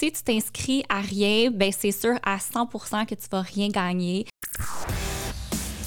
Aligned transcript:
si 0.00 0.10
tu 0.10 0.22
t'inscris 0.22 0.82
à 0.88 1.02
rien, 1.02 1.50
ben 1.50 1.70
c'est 1.78 1.92
sûr 1.92 2.14
à 2.22 2.38
100% 2.38 3.04
que 3.04 3.14
tu 3.14 3.28
vas 3.30 3.42
rien 3.42 3.68
gagner. 3.68 4.24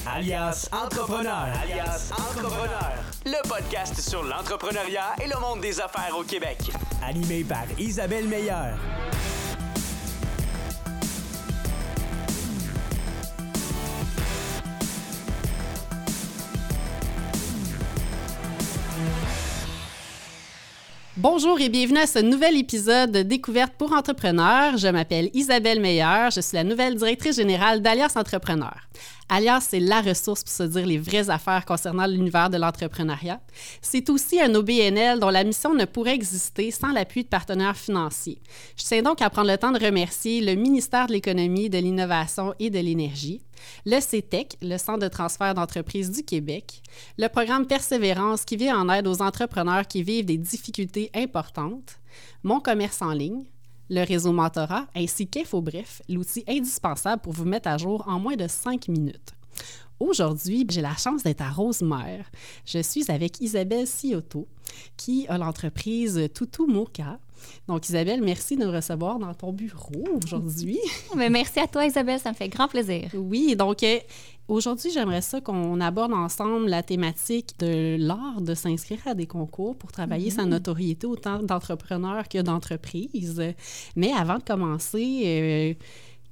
Alias 0.05 0.69
Entrepreneur. 0.71 1.47
Alias 1.59 2.11
Entrepreneur. 2.11 2.93
Le 3.25 3.49
podcast 3.49 3.99
sur 3.99 4.21
l'entrepreneuriat 4.21 5.15
et 5.23 5.27
le 5.27 5.39
monde 5.39 5.61
des 5.61 5.81
affaires 5.81 6.15
au 6.15 6.23
Québec. 6.23 6.59
Animé 7.03 7.43
par 7.43 7.65
Isabelle 7.79 8.27
Meilleur. 8.27 8.77
Bonjour 21.17 21.61
et 21.61 21.69
bienvenue 21.69 21.99
à 21.99 22.07
ce 22.07 22.17
nouvel 22.17 22.57
épisode 22.57 23.11
de 23.11 23.21
Découverte 23.21 23.73
pour 23.77 23.93
entrepreneurs. 23.93 24.77
Je 24.77 24.87
m'appelle 24.87 25.29
Isabelle 25.35 25.79
Meilleur, 25.79 26.31
je 26.31 26.41
suis 26.41 26.57
la 26.57 26.63
nouvelle 26.63 26.95
directrice 26.95 27.35
générale 27.35 27.83
d'Alias 27.83 28.13
Entrepreneur. 28.15 28.73
Alias, 29.35 29.65
c'est 29.71 29.79
la 29.79 30.01
ressource 30.01 30.43
pour 30.43 30.53
se 30.53 30.61
dire 30.61 30.85
les 30.85 30.99
vraies 30.99 31.31
affaires 31.31 31.65
concernant 31.65 32.05
l'univers 32.05 32.51
de 32.51 32.57
l'entrepreneuriat. 32.57 33.41
C'est 33.81 34.11
aussi 34.11 34.39
un 34.39 34.53
OBNL 34.53 35.19
dont 35.19 35.31
la 35.31 35.43
mission 35.43 35.73
ne 35.73 35.85
pourrait 35.85 36.13
exister 36.13 36.69
sans 36.69 36.91
l'appui 36.91 37.23
de 37.23 37.29
partenaires 37.29 37.75
financiers. 37.75 38.39
Je 38.77 38.83
tiens 38.83 39.01
donc 39.01 39.23
à 39.23 39.31
prendre 39.31 39.49
le 39.49 39.57
temps 39.57 39.71
de 39.71 39.83
remercier 39.83 40.39
le 40.39 40.53
ministère 40.53 41.07
de 41.07 41.13
l'Économie, 41.13 41.71
de 41.71 41.79
l'Innovation 41.79 42.53
et 42.59 42.69
de 42.69 42.77
l'Énergie, 42.77 43.41
le 43.87 43.99
CETEC, 43.99 44.55
le 44.61 44.77
Centre 44.77 44.99
de 44.99 45.07
transfert 45.07 45.55
d'entreprises 45.55 46.11
du 46.11 46.21
Québec, 46.21 46.83
le 47.17 47.27
programme 47.27 47.65
Persévérance 47.65 48.45
qui 48.45 48.55
vient 48.55 48.79
en 48.79 48.87
aide 48.93 49.07
aux 49.07 49.23
entrepreneurs 49.23 49.87
qui 49.87 50.03
vivent 50.03 50.25
des 50.25 50.37
difficultés 50.37 51.09
importantes, 51.15 51.97
Mon 52.43 52.59
commerce 52.59 53.01
en 53.01 53.13
ligne, 53.13 53.45
le 53.89 54.05
réseau 54.05 54.31
Mentorat 54.31 54.87
ainsi 54.95 55.27
qu'InfoBref, 55.27 56.01
l'outil 56.09 56.43
indispensable 56.47 57.21
pour 57.21 57.33
vous 57.33 57.45
mettre 57.45 57.69
à 57.69 57.77
jour 57.77 58.03
en 58.07 58.19
moins 58.19 58.35
de 58.35 58.47
cinq 58.47 58.87
minutes. 58.87 59.33
Aujourd'hui, 59.99 60.65
j'ai 60.69 60.81
la 60.81 60.95
chance 60.95 61.23
d'être 61.23 61.41
à 61.41 61.49
Rosemère. 61.49 62.29
Je 62.65 62.79
suis 62.79 63.09
avec 63.09 63.39
Isabelle 63.39 63.87
Sioto, 63.87 64.47
qui 64.97 65.27
a 65.27 65.37
l'entreprise 65.37 66.29
Toutou 66.33 66.67
Moka. 66.67 67.19
Donc, 67.67 67.87
Isabelle, 67.87 68.21
merci 68.21 68.55
de 68.55 68.65
nous 68.65 68.71
recevoir 68.71 69.19
dans 69.19 69.33
ton 69.33 69.51
bureau 69.51 70.03
aujourd'hui. 70.23 70.79
merci 71.15 71.59
à 71.59 71.67
toi, 71.67 71.85
Isabelle, 71.85 72.19
ça 72.19 72.31
me 72.31 72.35
fait 72.35 72.49
grand 72.49 72.67
plaisir. 72.67 73.09
Oui, 73.13 73.55
donc 73.55 73.83
euh, 73.83 73.99
aujourd'hui, 74.47 74.91
j'aimerais 74.93 75.21
ça 75.21 75.41
qu'on 75.41 75.79
aborde 75.79 76.13
ensemble 76.13 76.67
la 76.67 76.83
thématique 76.83 77.57
de 77.59 77.97
l'art 77.99 78.41
de 78.41 78.53
s'inscrire 78.53 78.99
à 79.05 79.13
des 79.13 79.27
concours 79.27 79.75
pour 79.75 79.91
travailler 79.91 80.29
sa 80.29 80.43
mhm. 80.43 80.49
notoriété 80.49 81.07
autant 81.07 81.41
d'entrepreneurs 81.41 82.27
que 82.27 82.41
d'entreprises. 82.41 83.41
Mais 83.95 84.11
avant 84.11 84.37
de 84.37 84.43
commencer, 84.43 85.21
euh, 85.25 85.73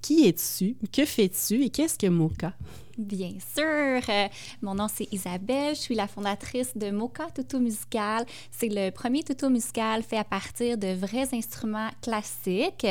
qui 0.01 0.27
es-tu? 0.27 0.75
Que 0.91 1.05
fais-tu? 1.05 1.63
Et 1.63 1.69
qu'est-ce 1.69 1.97
que 1.97 2.07
Moka? 2.07 2.53
Bien 3.01 3.33
sûr. 3.55 4.01
Euh, 4.09 4.27
mon 4.61 4.75
nom, 4.75 4.87
c'est 4.87 5.11
Isabelle. 5.11 5.73
Je 5.73 5.79
suis 5.81 5.95
la 5.95 6.07
fondatrice 6.07 6.77
de 6.77 6.91
Moka 6.91 7.25
Tutu 7.33 7.57
Musical. 7.57 8.27
C'est 8.51 8.69
le 8.69 8.91
premier 8.91 9.23
tutu 9.23 9.49
musical 9.49 10.03
fait 10.03 10.17
à 10.17 10.23
partir 10.23 10.77
de 10.77 10.93
vrais 10.93 11.33
instruments 11.33 11.89
classiques. 12.03 12.85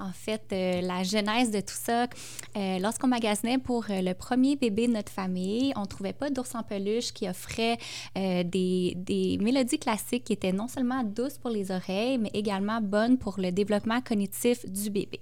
En 0.00 0.10
fait, 0.12 0.42
euh, 0.52 0.80
la 0.80 1.04
genèse 1.04 1.52
de 1.52 1.60
tout 1.60 1.78
ça, 1.80 2.08
euh, 2.56 2.78
lorsqu'on 2.80 3.06
magasinait 3.06 3.58
pour 3.58 3.84
le 3.88 4.14
premier 4.14 4.56
bébé 4.56 4.88
de 4.88 4.94
notre 4.94 5.12
famille, 5.12 5.72
on 5.76 5.82
ne 5.82 5.86
trouvait 5.86 6.12
pas 6.12 6.30
d'ours 6.30 6.56
en 6.56 6.64
peluche 6.64 7.12
qui 7.12 7.28
offrait 7.28 7.78
des, 8.16 8.94
des 8.96 9.38
mélodies 9.40 9.78
classiques 9.78 10.24
qui 10.24 10.32
étaient 10.32 10.52
non 10.52 10.66
seulement 10.66 11.04
douces 11.04 11.38
pour 11.38 11.50
les 11.50 11.70
oreilles, 11.70 12.18
mais 12.18 12.30
également 12.34 12.80
bonnes 12.80 13.16
pour 13.16 13.38
le 13.38 13.52
développement 13.52 14.00
cognitif 14.00 14.68
du 14.68 14.90
bébé. 14.90 15.20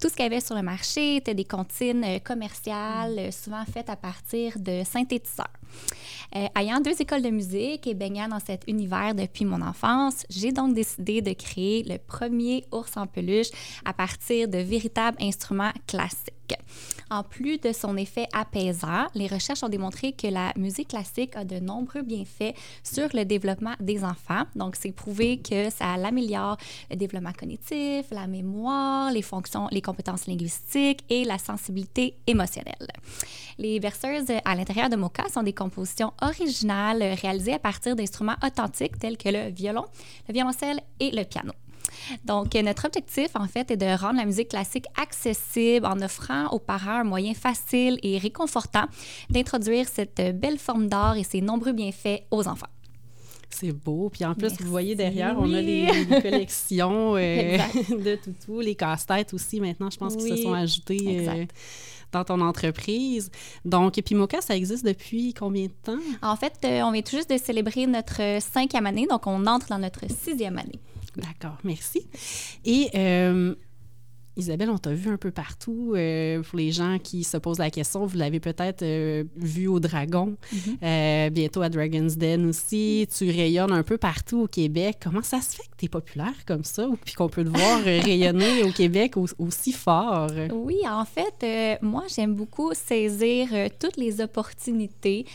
Tout 0.00 0.08
ce 0.08 0.14
qu'il 0.14 0.22
y 0.22 0.26
avait 0.26 0.40
sur 0.40 0.56
le 0.56 0.62
marché 0.62 1.16
était 1.16 1.34
des 1.34 1.44
comptines 1.44 2.02
euh, 2.04 2.18
commerciales, 2.20 3.18
euh, 3.18 3.30
souvent 3.30 3.62
faites 3.70 3.90
à 3.90 3.96
partir 3.96 4.58
de 4.58 4.82
synthétiseurs. 4.82 5.52
Euh, 6.34 6.46
ayant 6.58 6.80
deux 6.80 7.02
écoles 7.02 7.20
de 7.20 7.28
musique 7.28 7.86
et 7.86 7.92
baignant 7.92 8.28
dans 8.28 8.40
cet 8.40 8.64
univers 8.66 9.14
depuis 9.14 9.44
mon 9.44 9.60
enfance, 9.60 10.24
j'ai 10.30 10.52
donc 10.52 10.74
décidé 10.74 11.20
de 11.20 11.34
créer 11.34 11.82
le 11.82 11.98
premier 11.98 12.64
ours 12.72 12.96
en 12.96 13.06
peluche 13.06 13.50
à 13.84 13.92
partir 13.92 14.48
de 14.48 14.58
véritables 14.58 15.18
instruments 15.20 15.72
classiques. 15.86 16.56
En 17.12 17.24
plus 17.24 17.58
de 17.58 17.72
son 17.72 17.96
effet 17.96 18.28
apaisant, 18.32 19.06
les 19.16 19.26
recherches 19.26 19.64
ont 19.64 19.68
démontré 19.68 20.12
que 20.12 20.28
la 20.28 20.52
musique 20.56 20.88
classique 20.88 21.34
a 21.34 21.44
de 21.44 21.58
nombreux 21.58 22.02
bienfaits 22.02 22.54
sur 22.84 23.08
le 23.14 23.24
développement 23.24 23.74
des 23.80 24.04
enfants. 24.04 24.44
Donc, 24.54 24.76
c'est 24.76 24.92
prouvé 24.92 25.38
que 25.38 25.70
ça 25.70 25.86
améliore 25.86 26.56
le 26.88 26.94
développement 26.94 27.32
cognitif, 27.32 28.06
la 28.12 28.28
mémoire, 28.28 29.10
les 29.10 29.22
fonctions, 29.22 29.66
les 29.72 29.82
compétences 29.82 30.28
linguistiques 30.28 31.04
et 31.08 31.24
la 31.24 31.38
sensibilité 31.38 32.14
émotionnelle. 32.28 32.86
Les 33.58 33.80
berceuses 33.80 34.30
à 34.44 34.54
l'intérieur 34.54 34.88
de 34.88 34.94
Mocha 34.94 35.28
sont 35.32 35.42
des 35.42 35.52
compositions 35.52 36.12
originales 36.22 37.02
réalisées 37.20 37.54
à 37.54 37.58
partir 37.58 37.96
d'instruments 37.96 38.36
authentiques 38.44 39.00
tels 39.00 39.18
que 39.18 39.28
le 39.28 39.50
violon, 39.50 39.84
le 40.28 40.34
violoncelle 40.34 40.80
et 41.00 41.10
le 41.10 41.24
piano. 41.24 41.52
Donc, 42.24 42.54
notre 42.54 42.86
objectif, 42.86 43.28
en 43.34 43.46
fait, 43.46 43.70
est 43.70 43.76
de 43.76 43.86
rendre 43.86 44.16
la 44.16 44.24
musique 44.24 44.48
classique 44.48 44.86
accessible 45.00 45.86
en 45.86 46.00
offrant 46.02 46.48
aux 46.48 46.58
parents 46.58 47.00
un 47.00 47.04
moyen 47.04 47.34
facile 47.34 47.98
et 48.02 48.18
réconfortant 48.18 48.86
d'introduire 49.28 49.88
cette 49.88 50.20
belle 50.38 50.58
forme 50.58 50.88
d'art 50.88 51.16
et 51.16 51.24
ses 51.24 51.40
nombreux 51.40 51.72
bienfaits 51.72 52.22
aux 52.30 52.48
enfants. 52.48 52.66
C'est 53.50 53.72
beau. 53.72 54.08
Puis 54.10 54.24
en 54.24 54.34
plus, 54.34 54.52
vous 54.60 54.70
voyez 54.70 54.94
derrière, 54.94 55.36
on 55.38 55.52
a 55.52 55.60
des, 55.60 55.88
collections 56.22 57.16
euh, 57.16 57.58
de 57.90 58.18
tout, 58.44 58.60
les 58.60 58.74
casse-têtes 58.74 59.34
aussi. 59.34 59.60
Maintenant, 59.60 59.90
je 59.90 59.98
pense 59.98 60.16
qu'ils 60.16 60.36
se 60.36 60.42
sont 60.42 60.52
ajoutés. 60.52 61.28
Euh, 61.28 61.44
dans 62.12 62.24
ton 62.24 62.40
entreprise. 62.40 63.30
Donc, 63.64 63.94
Pimoka, 64.02 64.40
ça 64.40 64.56
existe 64.56 64.84
depuis 64.84 65.32
combien 65.32 65.66
de 65.66 65.72
temps? 65.84 65.98
En 66.22 66.34
fait, 66.34 66.54
euh, 66.64 66.82
on 66.82 66.90
vient 66.90 67.02
tout 67.02 67.14
juste 67.14 67.30
de 67.30 67.38
célébrer 67.38 67.86
notre 67.86 68.40
cinquième 68.40 68.86
année, 68.86 69.06
donc 69.08 69.28
on 69.28 69.46
entre 69.46 69.68
dans 69.68 69.78
notre 69.78 70.10
sixième 70.10 70.58
année. 70.58 70.80
D'accord, 71.16 71.58
merci. 71.64 72.06
Et 72.64 72.88
euh, 72.94 73.54
Isabelle, 74.40 74.70
on 74.70 74.78
t'a 74.78 74.94
vu 74.94 75.10
un 75.10 75.18
peu 75.18 75.30
partout. 75.30 75.92
Euh, 75.94 76.42
pour 76.42 76.58
les 76.58 76.72
gens 76.72 76.98
qui 76.98 77.24
se 77.24 77.36
posent 77.36 77.58
la 77.58 77.70
question, 77.70 78.06
vous 78.06 78.16
l'avez 78.16 78.40
peut-être 78.40 78.82
euh, 78.82 79.24
vu 79.36 79.68
au 79.68 79.80
Dragon, 79.80 80.34
mhm. 80.50 80.76
euh, 80.82 81.30
bientôt 81.30 81.60
à 81.60 81.68
Dragon's 81.68 82.16
Den 82.16 82.46
aussi. 82.46 83.06
Tu 83.14 83.30
rayonnes 83.30 83.72
un 83.72 83.82
peu 83.82 83.98
partout 83.98 84.42
au 84.42 84.46
Québec. 84.46 84.96
Comment 85.02 85.22
ça 85.22 85.42
se 85.42 85.56
fait 85.56 85.62
que 85.64 85.76
tu 85.76 85.84
es 85.84 85.88
populaire 85.88 86.32
comme 86.46 86.64
ça, 86.64 86.88
ou 86.88 86.96
puis 86.96 87.14
qu'on 87.14 87.28
peut 87.28 87.44
te 87.44 87.50
voir 87.50 87.82
rayonner 87.82 88.64
au 88.64 88.72
Québec 88.72 89.14
aussi 89.16 89.72
fort? 89.72 90.30
Oui, 90.52 90.78
en 90.88 91.04
fait, 91.04 91.78
moi, 91.82 92.04
j'aime 92.08 92.34
beaucoup 92.34 92.72
saisir 92.72 93.48
toutes 93.78 93.98
les 93.98 94.22
opportunités. 94.22 95.26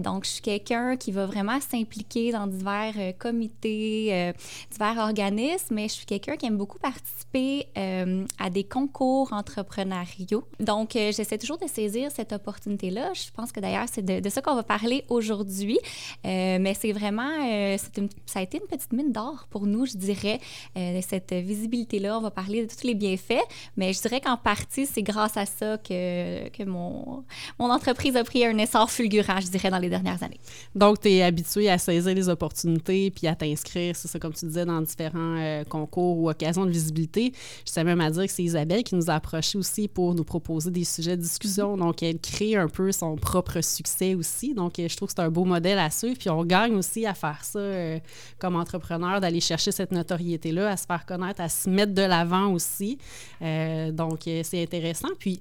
donc, 0.00 0.24
je 0.24 0.30
suis 0.30 0.42
quelqu'un 0.42 0.96
qui 0.96 1.12
va 1.12 1.26
vraiment 1.26 1.60
s'impliquer 1.60 2.32
dans 2.32 2.46
divers 2.46 2.94
comités, 3.18 4.32
divers 4.70 4.96
organismes, 4.98 5.74
mais 5.74 5.88
je 5.88 5.94
suis 5.94 6.06
quelqu'un 6.06 6.36
qui 6.36 6.46
aime 6.46 6.56
beaucoup 6.56 6.78
participer 6.78 7.66
à 7.76 8.45
des 8.50 8.64
concours 8.64 9.32
entrepreneuriaux. 9.32 10.44
Donc, 10.60 10.96
euh, 10.96 11.12
j'essaie 11.12 11.38
toujours 11.38 11.58
de 11.58 11.66
saisir 11.66 12.10
cette 12.10 12.32
opportunité-là. 12.32 13.12
Je 13.14 13.30
pense 13.34 13.52
que 13.52 13.60
d'ailleurs, 13.60 13.86
c'est 13.90 14.04
de, 14.04 14.28
ça 14.28 14.42
qu'on 14.42 14.54
va 14.54 14.62
parler 14.62 15.04
aujourd'hui. 15.08 15.78
Euh, 16.24 16.58
mais 16.60 16.74
c'est 16.74 16.92
vraiment, 16.92 17.30
euh, 17.44 17.76
ça 18.26 18.40
a 18.40 18.42
été 18.42 18.58
une 18.58 18.66
petite 18.66 18.92
mine 18.92 19.12
d'or 19.12 19.46
pour 19.50 19.66
nous, 19.66 19.86
je 19.86 19.96
dirais, 19.96 20.40
cette 21.02 21.32
visibilité-là. 21.32 22.18
On 22.18 22.22
va 22.22 22.30
parler 22.30 22.66
de 22.66 22.72
tous 22.72 22.86
les 22.86 22.94
bienfaits, 22.94 23.44
mais 23.76 23.92
je 23.92 24.00
dirais 24.00 24.20
qu'en 24.20 24.36
partie, 24.36 24.86
c'est 24.86 25.02
grâce 25.02 25.36
à 25.36 25.46
ça 25.46 25.78
que, 25.78 26.48
que 26.48 26.62
mon, 26.64 27.24
mon 27.58 27.70
entreprise 27.70 28.16
a 28.16 28.24
pris 28.24 28.44
un 28.44 28.58
essor 28.58 28.90
fulgurant, 28.90 29.40
je 29.40 29.48
dirais, 29.48 29.70
dans 29.70 29.78
les 29.78 29.88
dernières 29.88 30.22
années. 30.22 30.40
Donc, 30.74 31.00
tu 31.00 31.08
es 31.10 31.22
habitué 31.22 31.70
à 31.70 31.78
saisir 31.78 32.14
les 32.14 32.28
opportunités 32.28 33.10
puis 33.10 33.26
à 33.26 33.34
t'inscrire, 33.34 33.96
c'est 33.96 34.08
ça, 34.08 34.18
comme 34.18 34.34
tu 34.34 34.46
disais, 34.46 34.64
dans 34.64 34.80
différents 34.80 35.62
concours 35.68 36.18
ou 36.18 36.30
occasions 36.30 36.64
de 36.64 36.70
visibilité. 36.70 37.32
Je 37.66 37.72
sais 37.72 37.84
même 37.84 38.00
à 38.00 38.10
dire 38.10 38.26
que 38.26 38.32
c'est 38.36 38.42
Isabelle 38.42 38.84
qui 38.84 38.94
nous 38.94 39.10
a 39.10 39.14
approchés 39.14 39.56
aussi 39.56 39.88
pour 39.88 40.14
nous 40.14 40.24
proposer 40.24 40.70
des 40.70 40.84
sujets 40.84 41.16
de 41.16 41.22
discussion. 41.22 41.74
Mm-hmm. 41.74 41.80
Donc, 41.80 42.02
elle 42.02 42.18
crée 42.18 42.56
un 42.56 42.68
peu 42.68 42.92
son 42.92 43.16
propre 43.16 43.62
succès 43.62 44.14
aussi. 44.14 44.52
Donc, 44.52 44.78
euh, 44.78 44.88
je 44.88 44.96
trouve 44.96 45.08
que 45.08 45.14
c'est 45.16 45.22
un 45.22 45.30
beau 45.30 45.44
modèle 45.44 45.78
à 45.78 45.88
suivre. 45.88 46.18
Puis, 46.18 46.28
on 46.28 46.44
gagne 46.44 46.74
aussi 46.74 47.06
à 47.06 47.14
faire 47.14 47.42
ça 47.42 47.58
euh, 47.58 47.98
comme 48.38 48.56
entrepreneur, 48.56 49.20
d'aller 49.20 49.40
chercher 49.40 49.72
cette 49.72 49.90
notoriété-là, 49.90 50.70
à 50.70 50.76
se 50.76 50.84
faire 50.84 51.06
connaître, 51.06 51.40
à 51.40 51.48
se 51.48 51.70
mettre 51.70 51.94
de 51.94 52.02
l'avant 52.02 52.52
aussi. 52.52 52.98
Euh, 53.40 53.90
donc, 53.90 54.20
c'est 54.24 54.62
intéressant. 54.62 55.08
Puis, 55.18 55.40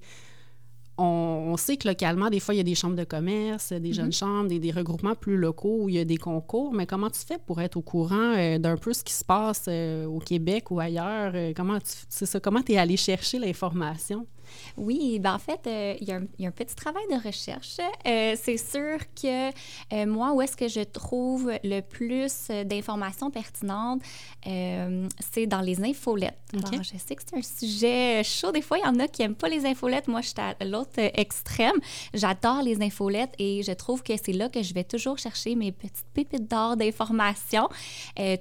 on, 0.97 1.57
sait 1.57 1.77
que 1.77 1.87
localement, 1.87 2.29
des 2.29 2.39
fois, 2.39 2.53
il 2.53 2.57
y 2.57 2.61
a 2.61 2.63
des 2.63 2.75
chambres 2.75 2.95
de 2.95 3.03
commerce, 3.03 3.73
des 3.73 3.93
jeunes 3.93 4.09
mm-hmm. 4.09 4.17
chambres, 4.17 4.59
des, 4.59 4.71
regroupements 4.71 5.15
plus 5.15 5.37
locaux 5.37 5.83
où 5.83 5.89
il 5.89 5.95
y 5.95 5.99
a 5.99 6.05
des 6.05 6.17
concours. 6.17 6.73
Mais 6.73 6.85
comment 6.85 7.09
tu 7.09 7.19
fais 7.19 7.37
pour 7.37 7.61
être 7.61 7.77
au 7.77 7.81
courant 7.81 8.33
euh, 8.37 8.57
d'un 8.57 8.77
peu 8.77 8.93
ce 8.93 9.03
qui 9.03 9.13
se 9.13 9.23
passe 9.23 9.65
euh, 9.67 10.05
au 10.05 10.19
Québec 10.19 10.71
ou 10.71 10.79
ailleurs? 10.79 11.31
Euh, 11.35 11.53
comment 11.55 11.79
tu 11.79 11.91
c'est 12.09 12.25
ça? 12.25 12.39
Comment 12.39 12.61
es 12.67 12.77
allé 12.77 12.97
chercher 12.97 13.39
l'information? 13.39 14.25
Oui, 14.77 15.19
ben 15.19 15.35
en 15.35 15.39
fait, 15.39 15.61
euh, 15.67 15.95
il 16.01 16.07
y, 16.07 16.11
a 16.11 16.15
un- 16.17 16.27
il 16.37 16.43
y 16.43 16.45
a 16.45 16.49
un 16.49 16.51
petit 16.51 16.75
travail 16.75 17.03
de 17.09 17.15
recherche. 17.25 17.77
Euh, 18.07 18.35
c'est 18.41 18.57
sûr 18.57 18.97
que 19.21 19.49
euh, 19.49 20.05
moi, 20.05 20.33
où 20.33 20.41
est-ce 20.41 20.57
que 20.57 20.67
je 20.67 20.81
trouve 20.81 21.51
le 21.63 21.81
plus 21.81 22.47
d'informations 22.65 23.31
pertinentes, 23.31 24.01
c'est 24.43 25.47
dans 25.47 25.61
les 25.61 25.81
infolettes. 25.83 26.37
OK? 26.53 26.67
Alors, 26.73 26.83
je 26.83 26.97
sais 26.97 27.15
que 27.15 27.21
c'est 27.25 27.37
un 27.37 27.41
sujet 27.41 28.23
chaud. 28.23 28.51
Des 28.51 28.61
fois, 28.61 28.77
il 28.77 28.83
y 28.85 28.87
en 28.87 28.99
a 28.99 29.07
qui 29.07 29.21
n'aiment 29.21 29.35
pas 29.35 29.49
les 29.49 29.65
infolettes. 29.65 30.07
Moi, 30.07 30.21
je 30.21 30.27
suis 30.29 30.35
à 30.39 30.63
l'autre 30.65 30.91
extrême. 30.97 31.75
J'adore 32.13 32.61
les 32.61 32.81
infolettes 32.81 33.33
et 33.39 33.63
je 33.63 33.71
trouve 33.71 34.03
que 34.03 34.13
c'est 34.23 34.33
là 34.33 34.49
que 34.49 34.61
je 34.63 34.73
vais 34.73 34.83
toujours 34.83 35.17
chercher 35.17 35.55
mes 35.55 35.71
petites 35.71 36.05
pépites 36.13 36.49
d'or 36.49 36.77
d'informations. 36.77 37.67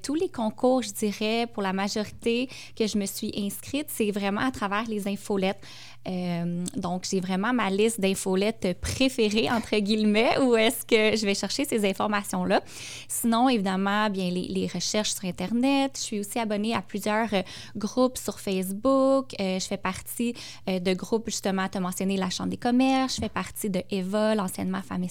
Tous 0.02 0.14
les 0.14 0.28
concours, 0.28 0.82
je 0.82 0.92
dirais, 0.92 1.46
pour 1.52 1.62
la 1.62 1.72
majorité 1.72 2.48
que 2.76 2.86
je 2.86 2.98
me 2.98 3.06
suis 3.06 3.32
inscrite, 3.36 3.86
c'est 3.88 4.10
vraiment 4.10 4.40
à 4.42 4.50
travers 4.50 4.84
les 4.88 5.08
infolettes. 5.08 5.60
Euh, 6.06 6.64
donc, 6.76 7.06
j'ai 7.10 7.20
vraiment 7.20 7.52
ma 7.52 7.70
liste 7.70 8.00
d'infolettes 8.00 8.78
préférées, 8.80 9.50
entre 9.50 9.76
guillemets, 9.78 10.38
où 10.38 10.54
est-ce 10.56 10.84
que 10.84 11.16
je 11.16 11.24
vais 11.24 11.34
chercher 11.34 11.64
ces 11.64 11.88
informations-là. 11.88 12.62
Sinon, 13.08 13.48
évidemment, 13.48 14.10
bien, 14.10 14.30
les, 14.30 14.68
recherches 14.72 15.12
sur 15.12 15.24
Internet. 15.24 15.92
Je 15.96 16.02
suis 16.02 16.20
aussi 16.20 16.38
abonnée 16.38 16.74
à 16.74 16.82
plusieurs 16.82 17.32
euh, 17.32 17.42
groupes 17.76 18.18
sur 18.18 18.40
Facebook. 18.40 19.34
Euh, 19.40 19.58
je 19.58 19.66
fais 19.66 19.76
partie 19.76 20.34
de 20.66 20.94
groupes, 20.94 21.26
justement, 21.26 21.68
tu 21.68 21.78
as 21.78 21.80
mentionné 21.80 22.16
la 22.16 22.30
Chambre 22.30 22.50
des 22.50 22.56
commerces. 22.56 23.16
Je 23.16 23.20
fais 23.20 23.28
partie 23.28 23.70
de 23.70 23.82
EVA, 23.90 24.34
l'anciennement 24.34 24.80
Femme 24.82 25.04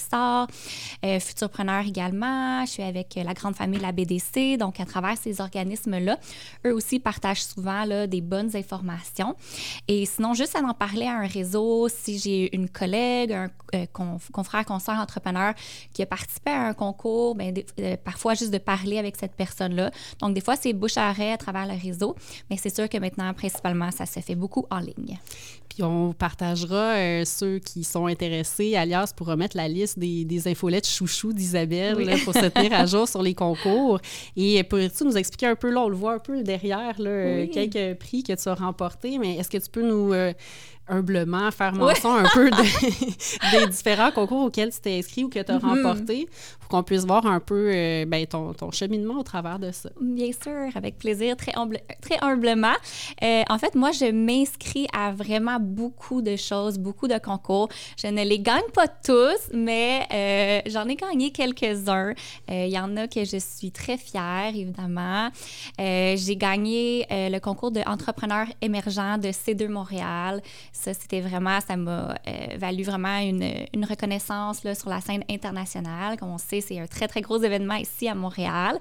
et 1.04 1.20
Futurpreneur 1.20 1.86
également. 1.86 2.66
Je 2.66 2.72
suis 2.72 2.84
avec 2.84 3.16
la 3.16 3.34
grande 3.34 3.56
famille 3.56 3.78
de 3.78 3.84
la 3.84 3.92
BDC. 3.92 4.58
Donc, 4.58 4.80
à 4.80 4.86
travers 4.86 5.18
ces 5.18 5.40
organismes-là, 5.40 6.20
eux 6.66 6.74
aussi 6.74 7.00
partagent 7.00 7.44
souvent 7.44 7.86
des 8.08 8.22
bonnes 8.22 8.56
informations. 8.56 9.36
Et 9.88 10.06
sinon, 10.06 10.34
juste 10.34 10.56
à 10.56 10.60
en 10.60 10.74
parler 10.74 10.83
à 11.08 11.18
un 11.20 11.28
réseau, 11.28 11.88
si 11.90 12.20
j'ai 12.20 12.56
une 12.56 12.70
collègue, 12.70 13.32
un 13.32 13.50
euh, 13.76 13.86
conf- 13.94 14.30
confrère, 14.32 14.66
consoeur, 14.66 14.96
entrepreneur 15.00 15.54
qui 15.94 16.02
a 16.02 16.06
participé 16.06 16.52
à 16.52 16.68
un 16.68 16.74
concours, 16.74 17.36
des- 17.36 17.66
euh, 17.80 17.96
parfois 18.04 18.34
juste 18.34 18.52
de 18.52 18.58
parler 18.58 18.98
avec 18.98 19.16
cette 19.16 19.34
personne-là. 19.34 19.92
Donc, 20.20 20.34
des 20.34 20.42
fois, 20.42 20.56
c'est 20.56 20.74
bouche 20.74 20.98
à 20.98 21.10
oreille 21.10 21.32
à 21.32 21.38
travers 21.38 21.66
le 21.66 21.74
réseau, 21.82 22.16
mais 22.50 22.58
c'est 22.58 22.74
sûr 22.74 22.88
que 22.90 22.98
maintenant, 22.98 23.34
principalement, 23.34 23.92
ça 23.92 24.06
se 24.06 24.20
fait 24.20 24.36
beaucoup 24.36 24.66
en 24.70 24.80
ligne. 24.80 25.18
Puis 25.70 25.82
on 25.82 26.14
partagera 26.14 26.94
euh, 26.98 27.26
ceux 27.26 27.58
qui 27.58 27.84
sont 27.84 28.06
intéressés, 28.06 28.76
alias 28.76 29.12
pour 29.16 29.26
remettre 29.26 29.58
la 29.58 29.68
liste 29.68 29.98
des, 29.98 30.24
des 30.24 30.48
infolettes 30.48 30.88
chouchou 30.88 31.34
d'Isabelle 31.34 31.96
Oui. 31.98 32.06
là, 32.06 32.16
pour 32.24 32.34
se 32.36 32.46
tenir 32.46 32.74
à 32.74 32.86
jour 32.86 33.08
sur 33.10 33.24
les 33.24 33.34
concours. 33.34 34.00
Et 34.38 34.62
pourrais-tu 34.64 35.04
nous 35.04 35.18
expliquer 35.18 35.48
un 35.48 35.56
peu, 35.56 35.72
là, 35.72 35.82
on 35.82 35.90
le 35.90 35.96
voit 35.96 36.14
un 36.14 36.20
peu 36.20 36.44
derrière, 36.44 37.02
là, 37.02 37.10
euh, 37.10 37.42
Oui. 37.42 37.50
quelques 37.50 37.98
prix 37.98 38.22
que 38.22 38.34
tu 38.34 38.50
as 38.50 38.54
remportés, 38.54 39.18
mais 39.18 39.38
est-ce 39.38 39.50
que 39.50 39.58
tu 39.58 39.70
peux 39.72 39.82
nous 39.82 40.14
humblement 40.88 41.50
faire 41.52 41.74
mention 41.74 42.14
un 42.16 42.28
peu 42.34 42.50
de- 42.52 42.58
des 43.60 43.68
différents 43.68 44.12
concours 44.12 44.44
auxquels 44.46 44.72
tu 44.74 44.80
t'es 44.82 44.98
inscrit 45.00 45.24
ou 45.24 45.30
que 45.30 45.40
tu 45.40 45.52
as 45.52 45.60
Mhm. 45.60 45.70
remporté 45.84 46.28
pour 46.60 46.68
qu'on 46.70 46.84
puisse 46.84 47.06
voir 47.06 47.26
un 47.26 47.40
peu 47.40 47.72
euh, 47.74 48.06
ben, 48.06 48.26
ton, 48.26 48.54
ton 48.54 48.72
cheminement 48.72 49.20
au 49.20 49.24
travers 49.24 49.60
de 49.60 49.72
ça? 49.72 49.90
Bien 50.02 50.32
sûr, 50.32 50.70
avec 50.76 50.98
plaisir, 50.98 51.38
très, 51.38 51.54
humble- 51.56 51.80
très 52.02 52.18
humblement. 52.22 52.74
Euh, 53.24 53.44
en 53.50 53.58
fait, 53.58 53.76
moi, 53.76 53.92
je 53.92 54.12
m'inscris 54.12 54.88
à 54.94 55.12
vraiment 55.12 55.58
beaucoup 55.60 56.22
de 56.22 56.36
choses, 56.36 56.78
beaucoup 56.78 57.08
de 57.08 57.18
concours. 57.18 57.70
Je 58.02 58.08
ne 58.08 58.24
les 58.24 58.40
gagne 58.40 58.70
pas 58.74 58.88
tous, 58.88 59.50
mais 59.54 60.06
euh, 60.14 60.60
j'en 60.70 60.88
ai 60.88 60.96
gagné 60.96 61.32
quelques-uns. 61.32 62.14
Il 62.50 62.68
y 62.70 62.80
en 62.80 62.98
a 62.98 63.08
que 63.08 63.24
je 63.24 63.38
suis 63.38 63.72
très 63.72 63.98
fière, 63.98 64.48
évidemment. 64.54 65.30
J'ai 65.80 66.36
gagné 66.38 67.06
le 67.10 67.40
concours 67.40 67.72
de 67.72 67.82
entrepreneur 67.88 68.48
émergent 68.62 69.18
de 69.18 69.30
C2 69.30 69.68
Montréal. 69.68 70.42
Ça, 70.74 70.94
c'était 70.94 71.22
vraiment, 71.22 71.60
ça 71.62 71.78
m'a 71.78 72.16
euh, 72.28 72.58
valu 72.58 72.84
vraiment 72.84 73.20
une, 73.20 73.86
reconnaissance 73.86 74.64
là, 74.64 74.74
sur 74.74 74.90
la 74.90 75.02
scène 75.02 75.24
internationale. 75.30 76.18
Comme 76.18 76.32
on 76.32 76.40
sait, 76.40 76.62
c'est 76.62 76.80
un 76.80 76.88
très, 76.88 77.08
très 77.08 77.22
gros 77.22 77.42
événement 77.42 77.76
ici 77.76 78.10
à 78.10 78.16
Montréal. 78.16 78.80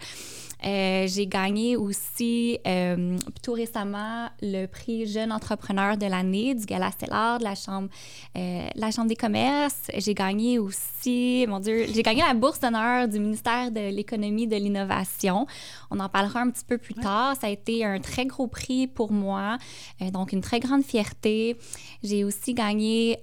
Euh, 0.65 1.07
j'ai 1.09 1.27
gagné 1.27 1.77
aussi 1.77 2.59
euh, 2.67 3.17
tout 3.43 3.53
récemment 3.53 4.29
le 4.41 4.67
prix 4.67 5.07
Jeune 5.07 5.33
entrepreneur 5.33 5.97
de 5.97 6.07
l'année 6.07 6.55
du 6.55 6.65
Gala 6.65 6.91
Stellar 6.93 7.39
de 7.39 7.45
la 7.45 7.55
Chambre, 7.55 7.89
euh, 8.37 8.69
la 8.75 8.91
Chambre 8.91 9.09
des 9.09 9.17
commerces. 9.17 9.91
J'ai 9.97 10.15
gagné 10.15 10.59
aussi, 10.59 11.45
mon 11.49 11.59
Dieu, 11.59 11.87
j'ai 11.93 12.03
gagné 12.03 12.23
la 12.23 12.35
bourse 12.35 12.61
d'honneur 12.61 13.09
du 13.09 13.19
ministère 13.19 13.71
de 13.71 13.91
l'économie 13.91 14.45
et 14.45 14.47
de 14.47 14.57
l'innovation. 14.57 15.47
On 15.91 15.99
en 15.99 16.09
parlera 16.09 16.41
un 16.41 16.51
petit 16.51 16.65
peu 16.65 16.79
plus 16.79 16.95
tard. 16.95 17.35
Ça 17.41 17.49
a 17.49 17.51
été 17.51 17.85
un 17.85 17.99
très 17.99 18.27
gros 18.27 18.47
prix 18.47 18.87
pour 18.87 19.11
moi, 19.11 19.59
euh, 20.01 20.11
donc 20.11 20.33
une 20.33 20.43
très 20.43 20.61
grande 20.61 20.85
fierté. 20.85 21.57
J'ai 22.05 22.25
aussi 22.25 22.55
gagné 22.55 23.19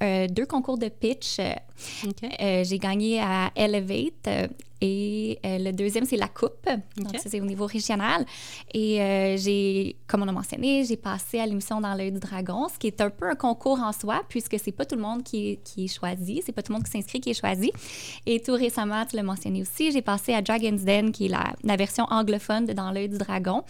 deux 0.00 0.46
concours 0.46 0.78
de 0.78 0.88
pitch. 0.88 1.36
J'ai 2.40 2.78
gagné 2.78 3.20
à 3.20 3.50
Elevate 3.54 4.50
et 4.80 5.38
euh, 5.44 5.58
le 5.58 5.72
deuxième, 5.72 6.04
c'est 6.04 6.16
la 6.16 6.28
Coupe. 6.28 6.68
Donc, 6.96 7.16
ça, 7.18 7.28
c'est 7.28 7.40
au 7.40 7.44
niveau 7.44 7.66
régional. 7.66 8.24
Et 8.72 9.00
euh, 9.00 9.36
j'ai, 9.36 9.96
comme 10.06 10.22
on 10.22 10.28
a 10.28 10.32
mentionné, 10.32 10.84
j'ai 10.84 10.96
passé 10.96 11.38
à 11.38 11.46
l'émission 11.46 11.80
Dans 11.80 11.94
l'œil 11.94 12.12
du 12.12 12.20
dragon, 12.20 12.68
ce 12.72 12.78
qui 12.78 12.86
est 12.86 13.00
un 13.00 13.10
peu 13.10 13.28
un 13.28 13.34
concours 13.34 13.80
en 13.80 13.92
soi, 13.92 14.22
puisque 14.28 14.56
c'est 14.58 14.72
pas 14.72 14.84
tout 14.84 14.96
le 14.96 15.02
monde 15.02 15.22
qui 15.22 15.50
est, 15.50 15.56
qui 15.62 15.84
est 15.84 15.94
choisi, 15.94 16.42
c'est 16.44 16.52
pas 16.52 16.62
tout 16.62 16.72
le 16.72 16.78
monde 16.78 16.84
qui 16.84 16.90
s'inscrit 16.90 17.20
qui 17.20 17.30
est 17.30 17.40
choisi. 17.40 17.72
Et 18.26 18.40
tout 18.40 18.54
récemment, 18.54 19.04
tu 19.06 19.16
l'as 19.16 19.22
mentionné 19.22 19.62
aussi, 19.62 19.92
j'ai 19.92 20.02
passé 20.02 20.34
à 20.34 20.42
Dragon's 20.42 20.84
Den, 20.84 21.12
qui 21.12 21.26
est 21.26 21.28
la, 21.28 21.52
la 21.62 21.76
version 21.76 22.04
anglophone 22.10 22.66
de 22.66 22.72
Dans 22.72 22.90
l'œil 22.90 23.08
du 23.08 23.18
dragon. 23.18 23.62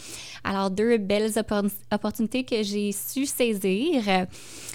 Alors, 0.45 0.71
deux 0.71 0.99
belles 0.99 1.33
oppor- 1.33 1.71
opportunités 1.93 2.45
que 2.45 2.63
j'ai 2.63 2.93
su 2.93 3.27
saisir. 3.27 4.27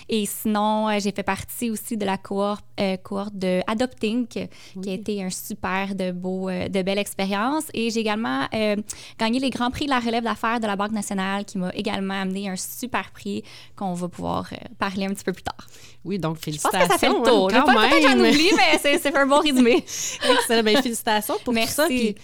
Et 0.07 0.25
sinon, 0.25 0.89
euh, 0.89 0.99
j'ai 0.99 1.11
fait 1.11 1.23
partie 1.23 1.69
aussi 1.71 1.97
de 1.97 2.05
la 2.05 2.17
cohorte, 2.17 2.65
euh, 2.79 2.97
cohorte 2.97 3.35
de 3.35 3.61
Adopting, 3.67 4.27
qui 4.27 4.45
qui 4.81 4.89
a 4.89 4.93
été 4.93 5.23
un 5.23 5.29
super 5.29 5.95
de 5.95 6.11
euh, 6.27 6.67
de 6.67 6.81
belle 6.81 6.97
expérience. 6.97 7.63
Et 7.73 7.89
j'ai 7.89 7.99
également 8.01 8.47
euh, 8.53 8.75
gagné 9.19 9.39
les 9.39 9.49
grands 9.49 9.71
prix 9.71 9.85
de 9.85 9.91
la 9.91 9.99
relève 9.99 10.23
d'affaires 10.23 10.59
de 10.59 10.67
la 10.67 10.75
Banque 10.75 10.91
nationale, 10.91 11.45
qui 11.45 11.57
m'a 11.57 11.69
également 11.73 12.21
amené 12.21 12.49
un 12.49 12.55
super 12.55 13.11
prix 13.11 13.43
qu'on 13.75 13.93
va 13.93 14.07
pouvoir 14.07 14.49
euh, 14.51 14.55
parler 14.79 15.05
un 15.05 15.09
petit 15.13 15.23
peu 15.23 15.33
plus 15.33 15.43
tard. 15.43 15.67
Oui, 16.03 16.19
donc 16.19 16.35
Je 16.35 16.39
pense 16.39 16.45
félicitations. 16.45 16.87
que 16.87 16.93
ça 16.93 16.97
fait 16.99 17.09
le 17.09 17.23
tour. 17.23 17.49
hein, 17.53 17.63
quand 17.65 17.73
pas 17.73 17.87
peut-être 17.89 18.03
j'en 18.09 18.15
même. 18.17 18.31
oublie, 18.33 18.49
mais 18.55 18.97
c'est 18.99 19.15
un 19.15 19.25
bon 19.25 19.39
résumé. 19.39 19.75
Excellent. 20.29 20.63
Ben, 20.63 20.81
félicitations 20.81 21.35
pour 21.43 21.53
Merci. 21.53 21.75
tout 21.75 21.81
ça. 21.81 21.87
Puis, 21.87 22.15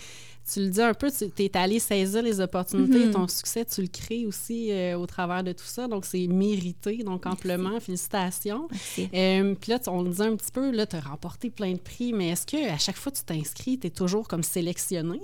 tu 0.51 0.59
le 0.61 0.69
dis 0.69 0.81
un 0.81 0.93
peu, 0.93 1.09
tu 1.11 1.43
es 1.43 1.57
allé 1.57 1.79
saisir 1.79 2.21
les 2.21 2.39
opportunités. 2.39 3.05
Mhm. 3.05 3.11
Ton 3.11 3.27
succès, 3.27 3.65
tu 3.65 3.81
le 3.81 3.88
crées 3.88 4.25
aussi 4.25 4.71
euh, 4.71 4.97
au 4.97 5.05
travers 5.05 5.43
de 5.43 5.51
tout 5.51 5.65
ça. 5.65 5.88
Donc, 5.88 6.05
c'est 6.05 6.27
mérité. 6.27 6.97
Donc, 7.03 7.25
amplement, 7.25 7.79
félicitations. 7.79 8.67
Euh, 9.13 9.55
Puis 9.59 9.71
là, 9.71 9.79
on 9.88 10.01
le 10.03 10.09
disait 10.09 10.25
un 10.25 10.35
petit 10.35 10.51
peu, 10.51 10.71
là, 10.71 10.85
tu 10.85 10.95
as 10.95 11.01
remporté 11.01 11.49
plein 11.49 11.73
de 11.73 11.79
prix, 11.79 12.13
mais 12.13 12.29
est-ce 12.29 12.45
que 12.45 12.69
à 12.71 12.77
chaque 12.77 12.97
fois 12.97 13.11
que 13.11 13.17
tu 13.17 13.23
t'inscris, 13.23 13.77
tu 13.79 13.88
es 13.88 13.89
toujours 13.91 14.27
comme 14.27 14.43
sélectionné? 14.43 15.19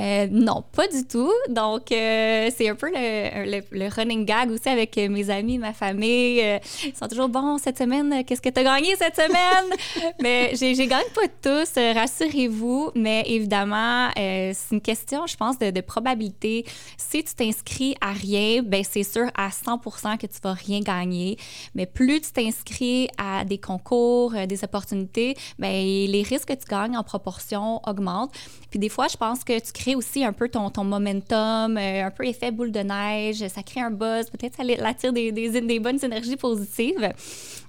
Euh, 0.00 0.26
non, 0.30 0.64
pas 0.72 0.88
du 0.88 1.04
tout. 1.06 1.30
Donc, 1.50 1.82
c'est 1.90 2.68
un 2.68 2.74
peu 2.74 2.88
le, 2.88 3.58
le- 3.58 3.78
le 3.78 3.88
running 3.88 4.24
gag 4.24 4.50
aussi 4.50 4.68
avec 4.70 4.96
mes 4.96 5.28
amis, 5.28 5.58
ma 5.58 5.74
famille. 5.74 6.38
Ils 6.84 6.96
sont 6.96 7.08
toujours 7.08 7.28
bon 7.28 7.58
cette 7.58 7.76
semaine. 7.78 8.24
Qu'est-ce 8.24 8.40
que 8.40 8.48
tu 8.48 8.58
as 8.60 8.64
gagné 8.64 8.96
cette 8.96 9.16
semaine? 9.16 10.12
Mais 10.22 10.52
j'ai 10.54 10.72
gagné 10.86 11.04
pas 11.14 11.28
tous, 11.42 11.74
rassurez-vous. 11.76 12.90
Mais 12.94 13.22
évidemment, 13.26 14.08
euh, 14.40 14.52
c'est 14.54 14.74
une 14.74 14.80
question, 14.80 15.26
je 15.26 15.36
pense, 15.36 15.58
de, 15.58 15.80
probabilité. 15.80 16.64
Si 16.96 17.24
tu 17.24 17.34
t'inscris 17.34 17.94
à 18.00 18.12
rien, 18.12 18.62
ben 18.62 18.84
c'est 18.88 19.02
sûr 19.02 19.30
à 19.34 19.48
100% 19.48 20.18
que 20.18 20.26
tu 20.26 20.38
vas 20.42 20.52
rien 20.52 20.80
gagner. 20.80 21.38
Mais 21.74 21.86
plus 21.86 22.20
tu 22.20 22.32
t'inscris 22.32 23.08
à 23.18 23.44
des 23.44 23.58
concours, 23.58 24.34
euh, 24.34 24.46
des 24.46 24.62
opportunités, 24.64 25.36
ben 25.58 25.72
les 25.72 26.22
risques 26.22 26.48
que 26.48 26.54
tu 26.54 26.66
gagnes 26.68 26.96
en 26.96 27.02
proportion 27.02 27.80
augmentent. 27.86 28.32
Puis 28.70 28.78
des 28.78 28.88
fois, 28.88 29.08
je 29.08 29.16
pense 29.16 29.42
que 29.42 29.58
tu 29.58 29.72
crées 29.72 29.96
aussi 29.96 30.24
un 30.24 30.32
peu 30.32 30.48
ton, 30.48 30.70
momentum, 30.84 31.76
euh, 31.76 32.06
un 32.06 32.10
peu 32.10 32.24
effet 32.24 32.52
boule 32.52 32.70
de 32.70 32.80
neige, 32.80 33.46
ça 33.48 33.62
crée 33.62 33.80
un 33.80 33.90
buzz, 33.90 34.30
peut-être 34.30 34.56
ça 34.56 34.62
attire 34.86 35.12
des, 35.12 35.80
bonnes 35.80 35.98
énergies 36.02 36.36
positives. 36.36 37.12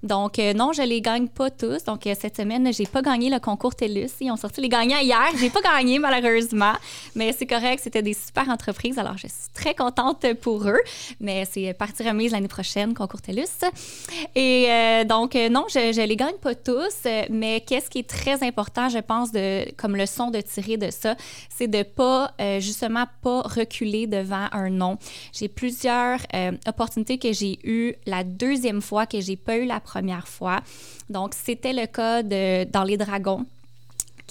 Donc 0.03 0.39
euh, 0.39 0.53
non, 0.53 0.73
je 0.73 0.83
les 0.83 1.01
gagne 1.01 1.27
pas 1.27 1.49
tous. 1.49 1.83
Donc 1.83 2.05
euh, 2.05 2.13
cette 2.19 2.37
semaine, 2.37 2.71
j'ai 2.71 2.85
pas 2.85 3.01
gagné 3.01 3.29
le 3.29 3.39
concours 3.39 3.75
TELUS. 3.75 4.09
Ils 4.21 4.31
ont 4.31 4.37
sorti 4.37 4.61
les 4.61 4.69
gagnants 4.69 4.99
hier. 4.99 5.29
J'ai 5.39 5.49
pas 5.49 5.61
gagné 5.61 5.97
malheureusement, 5.99 6.73
mais 7.15 7.33
c'est 7.33 7.47
correct. 7.47 7.81
C'était 7.83 8.01
des 8.01 8.13
super 8.13 8.49
entreprises. 8.49 8.97
Alors 8.99 9.17
je 9.17 9.27
suis 9.27 9.49
très 9.53 9.73
contente 9.73 10.25
pour 10.41 10.67
eux. 10.67 10.81
Mais 11.19 11.45
c'est 11.49 11.73
partie 11.73 12.07
remise 12.07 12.31
l'année 12.31 12.47
prochaine, 12.47 12.93
concours 12.93 13.21
TELUS. 13.21 13.43
Et 14.35 14.67
donc 15.05 15.35
non, 15.35 15.65
je, 15.69 15.91
je 15.93 16.01
les 16.01 16.15
gagne 16.15 16.37
pas 16.41 16.55
tous. 16.55 17.07
Mais 17.29 17.61
qu'est-ce 17.61 17.89
qui 17.89 17.99
est 17.99 18.09
très 18.09 18.43
important, 18.43 18.89
je 18.89 18.99
pense, 18.99 19.31
de 19.31 19.65
comme 19.77 19.95
leçon 19.95 20.31
de 20.31 20.41
tirer 20.41 20.77
de 20.77 20.90
ça, 20.91 21.15
c'est 21.49 21.67
de 21.67 21.83
pas 21.83 22.33
euh, 22.39 22.59
justement 22.59 23.05
pas 23.21 23.41
reculer 23.41 24.07
devant 24.07 24.47
un 24.51 24.69
non. 24.69 24.97
J'ai 25.33 25.47
plusieurs 25.47 26.19
euh, 26.33 26.51
opportunités 26.67 27.17
que 27.17 27.33
j'ai 27.33 27.59
eues 27.63 27.95
la 28.05 28.23
deuxième 28.23 28.81
fois 28.81 29.05
que 29.05 29.19
j'ai 29.19 29.35
pas 29.37 29.57
eu 29.57 29.65
la 29.65 29.79
première 29.79 30.27
fois. 30.27 30.61
Donc 31.09 31.33
c'était 31.33 31.73
le 31.73 31.87
cas 31.87 32.23
de 32.23 32.65
dans 32.65 32.83
les 32.83 32.97
dragons 32.97 33.45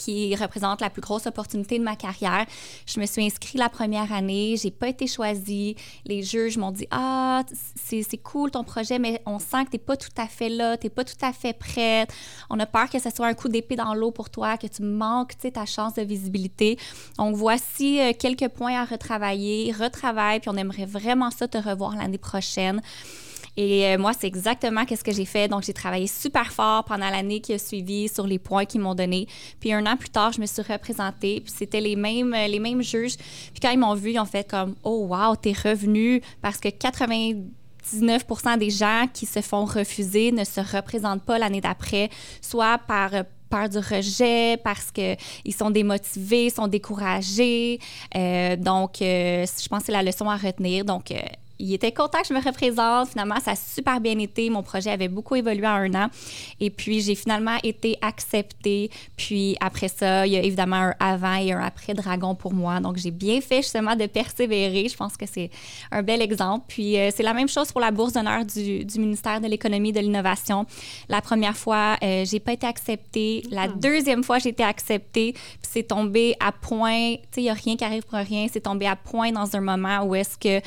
qui 0.00 0.34
représente 0.34 0.80
la 0.80 0.90
plus 0.90 1.02
grosse 1.02 1.26
opportunité 1.26 1.78
de 1.78 1.84
ma 1.84 1.96
carrière. 1.96 2.46
Je 2.86 3.00
me 3.00 3.06
suis 3.06 3.24
inscrite 3.24 3.58
la 3.58 3.68
première 3.68 4.12
année, 4.12 4.56
j'ai 4.56 4.70
pas 4.70 4.88
été 4.88 5.06
choisie. 5.06 5.76
Les 6.06 6.22
juges 6.22 6.56
m'ont 6.56 6.70
dit 6.70 6.86
Ah, 6.90 7.42
c'est 7.84 8.22
cool 8.22 8.50
ton 8.50 8.64
projet, 8.64 8.98
mais 8.98 9.20
on 9.26 9.38
sent 9.38 9.64
que 9.66 9.70
tu 9.70 9.76
n'es 9.76 9.82
pas 9.82 9.96
tout 9.96 10.08
à 10.16 10.26
fait 10.26 10.48
là, 10.48 10.76
tu 10.76 10.86
n'es 10.86 10.90
pas 10.90 11.04
tout 11.04 11.22
à 11.22 11.32
fait 11.32 11.52
prête. 11.52 12.10
On 12.48 12.58
a 12.58 12.66
peur 12.66 12.88
que 12.88 12.98
ce 12.98 13.10
soit 13.10 13.26
un 13.26 13.34
coup 13.34 13.48
d'épée 13.48 13.76
dans 13.76 13.94
l'eau 13.94 14.10
pour 14.10 14.30
toi, 14.30 14.56
que 14.56 14.66
tu 14.66 14.82
manques 14.82 15.36
ta 15.52 15.66
chance 15.66 15.94
de 15.94 16.02
visibilité. 16.02 16.78
Donc, 17.18 17.34
voici 17.34 18.00
euh, 18.00 18.12
quelques 18.18 18.48
points 18.48 18.80
à 18.80 18.84
retravailler. 18.84 19.72
Retravaille, 19.72 20.40
puis 20.40 20.50
on 20.50 20.56
aimerait 20.56 20.86
vraiment 20.86 21.30
ça 21.30 21.48
te 21.48 21.58
revoir 21.58 21.96
l'année 21.96 22.18
prochaine. 22.18 22.82
Et 23.56 23.86
euh, 23.86 23.98
moi, 23.98 24.12
c'est 24.18 24.26
exactement 24.26 24.84
ce 24.88 25.02
que 25.02 25.12
j'ai 25.12 25.24
fait. 25.24 25.48
Donc, 25.48 25.62
j'ai 25.64 25.72
travaillé 25.72 26.06
super 26.06 26.52
fort 26.52 26.84
pendant 26.84 27.10
l'année 27.10 27.40
qui 27.40 27.52
a 27.52 27.58
suivi 27.58 28.08
sur 28.08 28.26
les 28.26 28.38
points 28.38 28.64
qu'ils 28.64 28.80
m'ont 28.80 28.94
donnés. 28.94 29.26
Puis 29.60 29.72
un 29.72 29.84
an 29.86 29.96
plus 29.96 30.10
tard, 30.10 30.32
je 30.32 30.40
me 30.40 30.46
suis 30.46 30.62
représentée. 30.62 31.40
Puis 31.40 31.52
c'était 31.56 31.80
les 31.80 31.96
mêmes, 31.96 32.32
euh, 32.34 32.46
les 32.46 32.58
mêmes 32.58 32.82
juges. 32.82 33.16
Puis 33.16 33.60
quand 33.60 33.70
ils 33.70 33.78
m'ont 33.78 33.94
vu, 33.94 34.12
ils 34.12 34.20
ont 34.20 34.24
fait 34.24 34.48
comme 34.48 34.74
«Oh, 34.84 35.06
wow, 35.10 35.36
t'es 35.36 35.52
revenu.» 35.52 36.22
Parce 36.42 36.58
que 36.58 36.68
99% 36.68 38.58
des 38.58 38.70
gens 38.70 39.06
qui 39.12 39.26
se 39.26 39.40
font 39.40 39.64
refuser 39.64 40.32
ne 40.32 40.44
se 40.44 40.60
représentent 40.60 41.24
pas 41.24 41.38
l'année 41.38 41.60
d'après, 41.60 42.08
soit 42.40 42.78
par 42.78 43.14
euh, 43.14 43.22
peur 43.50 43.68
du 43.68 43.78
rejet, 43.78 44.58
parce 44.62 44.92
qu'ils 44.92 45.54
sont 45.54 45.70
démotivés, 45.70 46.50
sont 46.50 46.68
découragés. 46.68 47.80
donc, 48.14 48.98
je 49.00 49.68
pense 49.68 49.80
que 49.80 49.86
c'est 49.86 49.92
la 49.92 50.04
leçon 50.04 50.30
à 50.30 50.36
retenir. 50.36 50.84
Donc, 50.84 51.12
il 51.60 51.74
était 51.74 51.92
content 51.92 52.20
que 52.22 52.28
je 52.28 52.34
me 52.34 52.42
représente. 52.42 53.10
Finalement, 53.10 53.38
ça 53.40 53.52
a 53.52 53.56
super 53.56 54.00
bien 54.00 54.18
été. 54.18 54.48
Mon 54.50 54.62
projet 54.62 54.90
avait 54.90 55.08
beaucoup 55.08 55.36
évolué 55.36 55.66
en 55.66 55.74
un 55.74 55.94
an. 55.94 56.08
Et 56.58 56.70
puis, 56.70 57.00
j'ai 57.00 57.14
finalement 57.14 57.56
été 57.62 57.96
acceptée. 58.00 58.90
Puis, 59.16 59.56
après 59.60 59.88
ça, 59.88 60.26
il 60.26 60.32
y 60.32 60.36
a 60.36 60.40
évidemment 60.40 60.76
un 60.76 60.94
avant 60.98 61.34
et 61.34 61.52
un 61.52 61.60
après 61.60 61.94
dragon 61.94 62.34
pour 62.34 62.54
moi. 62.54 62.80
Donc, 62.80 62.96
j'ai 62.96 63.10
bien 63.10 63.40
fait 63.40 63.58
justement 63.58 63.94
de 63.94 64.06
persévérer. 64.06 64.88
Je 64.88 64.96
pense 64.96 65.16
que 65.16 65.26
c'est 65.26 65.50
un 65.90 66.02
bel 66.02 66.22
exemple. 66.22 66.64
Puis, 66.68 66.98
euh, 66.98 67.10
c'est 67.14 67.22
la 67.22 67.34
même 67.34 67.48
chose 67.48 67.70
pour 67.72 67.80
la 67.80 67.90
bourse 67.90 68.14
d'honneur 68.14 68.44
du, 68.44 68.84
du, 68.84 68.98
ministère 68.98 69.40
de 69.40 69.46
l'Économie 69.46 69.90
et 69.90 69.92
de 69.92 70.00
l'Innovation. 70.00 70.66
La 71.08 71.20
première 71.20 71.56
fois, 71.56 71.96
euh, 72.02 72.24
j'ai 72.24 72.40
pas 72.40 72.52
été 72.52 72.66
acceptée. 72.66 73.42
La 73.50 73.68
hmm. 73.68 73.80
deuxième 73.80 74.24
fois, 74.24 74.38
j'ai 74.38 74.50
été 74.50 74.62
acceptée. 74.62 75.32
Puis, 75.32 75.70
c'est 75.70 75.82
tombé 75.82 76.34
à 76.40 76.52
point. 76.52 77.16
Tu 77.16 77.20
sais, 77.32 77.40
il 77.40 77.44
n'y 77.44 77.50
a 77.50 77.54
rien 77.54 77.76
qui 77.76 77.84
arrive 77.84 78.04
pour 78.04 78.18
rien. 78.18 78.46
C'est 78.50 78.60
tombé 78.60 78.86
à 78.86 78.96
point 78.96 79.30
dans 79.30 79.54
un 79.54 79.60
moment 79.60 80.02
où 80.04 80.14
est-ce 80.14 80.38
que 80.38 80.58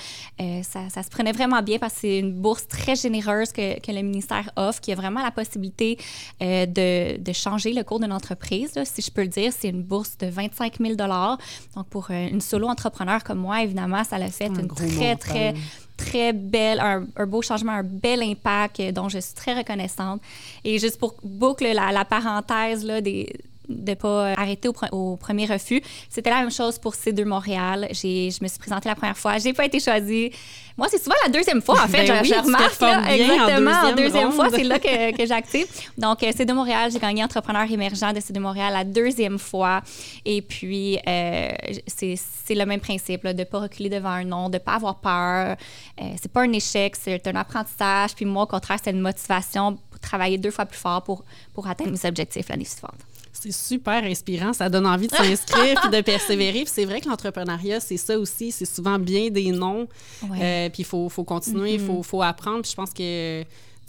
euh, 0.41 0.63
ça 0.63 0.82
ça, 0.89 1.03
se 1.03 1.09
prenait 1.09 1.31
vraiment 1.31 1.61
bien 1.61 1.79
parce 1.79 1.93
que 1.93 1.99
c'est 2.01 2.19
une 2.19 2.33
bourse 2.33 2.67
très 2.67 2.95
généreuse 2.95 3.51
que, 3.51 3.79
que, 3.79 3.91
le 3.91 4.01
ministère 4.01 4.49
offre, 4.55 4.81
qui 4.81 4.91
a 4.91 4.95
vraiment 4.95 5.21
la 5.21 5.31
possibilité 5.31 5.97
euh, 6.41 6.65
de, 6.65 7.17
de, 7.17 7.33
changer 7.33 7.73
le 7.73 7.83
cours 7.83 7.99
d'une 7.99 8.13
entreprise, 8.13 8.71
si 8.83 9.01
je 9.01 9.11
peux 9.11 9.21
le 9.21 9.27
dire. 9.27 9.51
C'est 9.57 9.69
une 9.69 9.83
bourse 9.83 10.17
de 10.17 10.27
25 10.27 10.77
000 10.79 10.95
Donc, 10.95 11.87
pour 11.89 12.07
euh, 12.11 12.27
une 12.27 12.41
solo 12.41 12.67
entrepreneur 12.67 13.23
comme 13.23 13.39
moi, 13.39 13.63
évidemment, 13.63 14.03
ça 14.03 14.17
l'a 14.17 14.29
fait 14.29 14.47
une 14.47 14.67
très, 14.67 15.15
très 15.15 15.53
très 15.95 16.33
belle, 16.33 16.79
un, 16.79 17.25
beau 17.27 17.41
changement, 17.41 17.71
un 17.71 17.83
bel 17.83 18.23
impact 18.23 18.79
euh, 18.79 18.91
dont 18.91 19.09
je 19.09 19.19
suis 19.19 19.33
très 19.33 19.53
reconnaissante. 19.53 20.21
Et 20.63 20.79
juste 20.79 20.99
pour 20.99 21.15
boucler 21.23 21.73
la, 21.73 21.91
la 21.91 22.03
parenthèse 22.03 22.83
là, 22.83 22.99
des, 22.99 23.31
de 23.69 23.91
ne 23.91 23.95
pas 23.95 24.33
arrêter 24.33 24.69
au, 24.91 25.15
premier 25.17 25.45
refus. 25.45 25.81
C'était 26.09 26.29
la 26.29 26.41
même 26.41 26.51
chose 26.51 26.79
pour 26.79 26.93
C2 26.93 27.23
Montréal. 27.25 27.87
Je 27.91 28.43
me 28.43 28.47
suis 28.47 28.59
présentée 28.59 28.89
la 28.89 28.95
première 28.95 29.17
fois. 29.17 29.37
J'ai 29.37 29.53
pas 29.53 29.65
été 29.65 29.79
choisie. 29.79 30.31
Moi, 30.77 30.87
c'est 30.89 31.01
souvent 31.01 31.15
la 31.23 31.29
deuxième 31.29 31.61
fois, 31.61 31.83
en 31.83 31.87
fait. 31.87 32.07
Ben 32.07 32.23
je, 32.23 32.33
remarque. 32.33 32.81
exactement, 33.09 33.71
en 33.71 33.95
deuxième, 33.95 34.31
fois, 34.31 34.49
c'est 34.49 34.63
là 34.63 34.79
que, 34.79 35.15
que 35.17 35.25
j'active. 35.25 35.67
Donc, 35.97 36.23
euh, 36.23 36.31
C2 36.31 36.53
Montréal, 36.53 36.91
j'ai 36.91 36.99
gagné 36.99 37.23
entrepreneur 37.23 37.69
émergent 37.69 38.13
de 38.13 38.19
C2 38.19 38.39
Montréal 38.39 38.73
la 38.73 38.83
deuxième 38.83 39.37
fois. 39.37 39.81
Et 40.25 40.41
puis, 40.41 40.97
euh, 41.07 41.51
c'est 41.87 42.55
le 42.55 42.65
même 42.65 42.79
principe, 42.79 43.25
de 43.25 43.33
ne 43.33 43.43
pas 43.43 43.59
reculer 43.59 43.89
devant 43.89 44.09
un 44.09 44.23
nom, 44.23 44.49
de 44.49 44.55
ne 44.55 44.59
pas 44.59 44.73
avoir 44.73 44.95
peur. 44.95 45.55
Euh, 46.01 46.03
c'est 46.21 46.31
pas 46.31 46.41
un 46.41 46.51
échec, 46.53 46.95
c'est 46.95 47.27
un 47.27 47.35
apprentissage. 47.35 48.15
Puis 48.15 48.25
moi, 48.25 48.43
au 48.43 48.47
contraire, 48.47 48.79
c'est 48.83 48.91
une 48.91 49.01
motivation 49.01 49.77
pour 49.89 49.99
travailler 49.99 50.37
deux 50.37 50.51
fois 50.51 50.65
plus 50.65 50.79
fort 50.79 51.03
pour, 51.03 51.23
pour 51.53 51.67
atteindre 51.67 51.91
mes 51.91 52.09
objectifs 52.09 52.49
l'année 52.49 52.65
suivante. 52.65 52.99
C'est 53.33 53.51
super 53.51 54.03
inspirant. 54.03 54.53
Ça 54.53 54.69
donne 54.69 54.85
envie 54.85 55.07
de 55.07 55.15
s'inscrire 55.15 55.81
et 55.85 55.89
de 55.89 56.01
persévérer. 56.01 56.63
c'est 56.67 56.85
vrai 56.85 57.01
que 57.01 57.09
l'entrepreneuriat, 57.09 57.79
c'est 57.79 57.97
ça 57.97 58.17
aussi. 58.17 58.51
C'est 58.51 58.65
souvent 58.65 58.99
bien 58.99 59.29
des 59.29 59.51
noms. 59.51 59.87
Euh, 60.23 60.69
puis 60.69 60.83
il 60.83 60.85
faut, 60.85 61.09
faut, 61.09 61.23
continuer, 61.23 61.73
il 61.73 61.79
faut, 61.79 61.99
mm-hmm. 61.99 62.03
faut 62.03 62.21
apprendre. 62.21 62.61
Puis 62.61 62.71
je 62.71 62.75
pense 62.75 62.93
que 62.93 63.43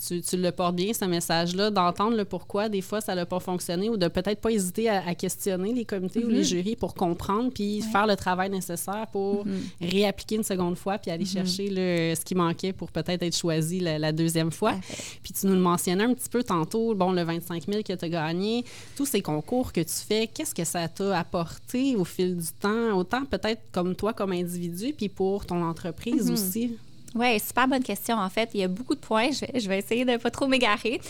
tu, 0.09 0.37
le 0.37 0.51
portes 0.51 0.77
bien, 0.77 0.93
ce 0.93 1.05
message-là, 1.05 1.71
d'entendre 1.71 2.17
le 2.17 2.25
pourquoi, 2.25 2.69
des 2.69 2.81
fois, 2.81 3.01
ça 3.01 3.15
n'a 3.15 3.27
pas 3.27 3.41
fonctionné, 3.41 3.89
ou 3.89 3.97
de 3.97 4.09
peut-être 4.09 4.41
pas 4.41 4.51
hésiter 4.51 4.89
à, 4.89 5.15
questionner 5.15 5.73
les 5.73 5.85
comités 5.85 6.25
ou 6.25 6.29
les 6.29 6.43
mm-hmm. 6.43 6.45
jurys 6.45 6.77
pour 6.77 6.95
comprendre, 6.95 7.51
puis 7.53 7.83
faire 7.83 8.07
le 8.07 8.17
travail 8.17 8.51
nécessaire 8.51 9.07
pour 9.13 9.47
mm-hmm. 9.47 9.91
réappliquer 9.91 10.37
une 10.37 10.43
seconde 10.43 10.77
fois, 10.77 10.99
puis 10.99 11.11
aller 11.11 11.25
mm-hmm. 11.25 11.33
chercher 11.33 11.69
le, 11.71 12.15
ce 12.15 12.25
qui 12.25 12.35
manquait 12.35 12.73
pour 12.73 12.91
peut-être 12.91 13.23
être 13.23 13.37
choisi 13.37 13.81
la, 13.81 14.13
deuxième 14.13 14.53
fois. 14.53 14.75
Puis 15.23 15.33
tu 15.33 15.47
nous 15.47 15.55
le 15.55 15.61
mentionnais 15.61 16.05
un 16.05 16.15
petit 16.15 16.29
peu 16.29 16.43
tantôt, 16.43 16.95
bon, 16.95 17.13
le 17.13 17.23
25 17.23 17.65
000 17.67 17.83
que 17.83 17.93
tu 17.93 18.05
as 18.05 18.09
gagné, 18.09 18.65
tous 18.97 19.07
ces 19.07 19.23
concours 19.23 19.73
que 19.73 19.81
tu 19.81 19.95
fais, 20.07 20.27
qu'est-ce 20.27 20.55
que 20.55 20.65
ça 20.65 20.87
t'a 20.89 21.19
apporté 21.19 21.97
au 21.97 22.05
fil 22.05 22.37
du 22.37 22.53
temps, 22.61 22.97
autant 22.97 23.25
peut-être 23.25 23.63
comme 23.73 23.95
toi, 23.95 24.13
comme 24.13 24.33
individu, 24.33 24.93
puis 24.97 25.09
pour 25.09 25.47
ton 25.47 25.63
entreprise 25.63 26.31
aussi? 26.31 26.77
Oui, 27.15 27.39
super 27.39 27.69
bonne 27.69 27.83
question. 27.83 28.17
En 28.17 28.29
fait, 28.29 28.51
il 28.55 28.61
y 28.61 28.65
a 28.65 28.69
beaucoup 28.69 28.95
de 28.95 29.01
points. 29.01 29.31
Je 29.33 29.69
vais, 29.69 29.79
essayer 29.79 30.05
de 30.05 30.13
ne 30.13 30.17
pas 30.17 30.31
trop 30.31 30.49
m'égarer. 30.49 31.01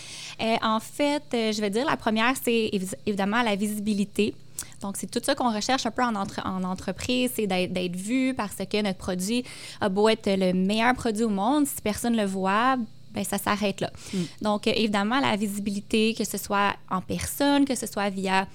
Euh, 0.41 0.57
en 0.63 0.81
fait, 0.81 1.23
euh, 1.33 1.53
je 1.53 1.61
vais 1.61 1.71
dire 1.71 1.87
la 1.87 1.97
première, 1.97 2.35
c'est 2.43 2.71
évidemment 3.07 3.43
la 3.43 3.57
visibilité. 3.57 4.35
Donc, 4.83 4.97
c'est 4.99 5.11
tout 5.11 5.21
ça 5.23 5.35
qu'on 5.35 5.53
recherche 5.53 5.87
un 5.87 5.91
peu 5.91 6.03
en, 6.03 6.15
en 6.15 6.65
entreprise, 6.65 7.31
c'est 7.35 7.47
d'être 7.47 7.97
vu 7.97 8.35
parce 8.35 8.57
que 8.57 8.83
notre 8.83 8.99
produit 8.99 9.45
a 9.81 9.89
beau 9.89 10.09
être 10.11 10.29
le 10.29 10.53
meilleur 10.53 10.95
produit 10.95 11.25
au 11.25 11.31
monde, 11.31 11.67
si 11.67 11.81
personne 11.83 12.13
ne 12.15 12.21
le 12.21 12.27
voit, 12.27 12.77
ben 13.15 13.25
ça 13.25 13.39
s'arrête 13.39 13.81
là. 13.81 13.91
Mm. 14.13 14.19
Donc, 14.43 14.67
évidemment, 14.67 15.21
la 15.21 15.37
visibilité, 15.37 16.15
que 16.15 16.25
ce 16.25 16.37
soit 16.37 16.75
en 16.91 17.01
personne, 17.01 17.65
que 17.65 17.75
ce 17.75 17.87
soit 17.87 18.11
via 18.11 18.47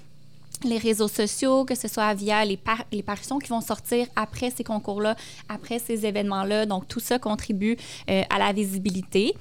les 0.64 0.78
réseaux 0.78 1.08
sociaux, 1.08 1.64
que 1.64 1.74
ce 1.74 1.88
soit 1.88 2.14
via 2.14 2.44
les, 2.44 2.56
par 2.56 2.84
les 2.92 3.02
parutions 3.02 3.38
qui 3.38 3.48
vont 3.48 3.60
sortir 3.60 4.06
après 4.16 4.50
ces 4.50 4.64
concours-là, 4.64 5.16
après 5.48 5.78
ces 5.78 6.06
événements-là. 6.06 6.66
Donc, 6.66 6.88
tout 6.88 7.00
ça 7.00 7.18
contribue 7.18 7.76
euh, 8.08 8.22
à 8.30 8.38
la 8.38 8.52
visibilité. 8.52 9.34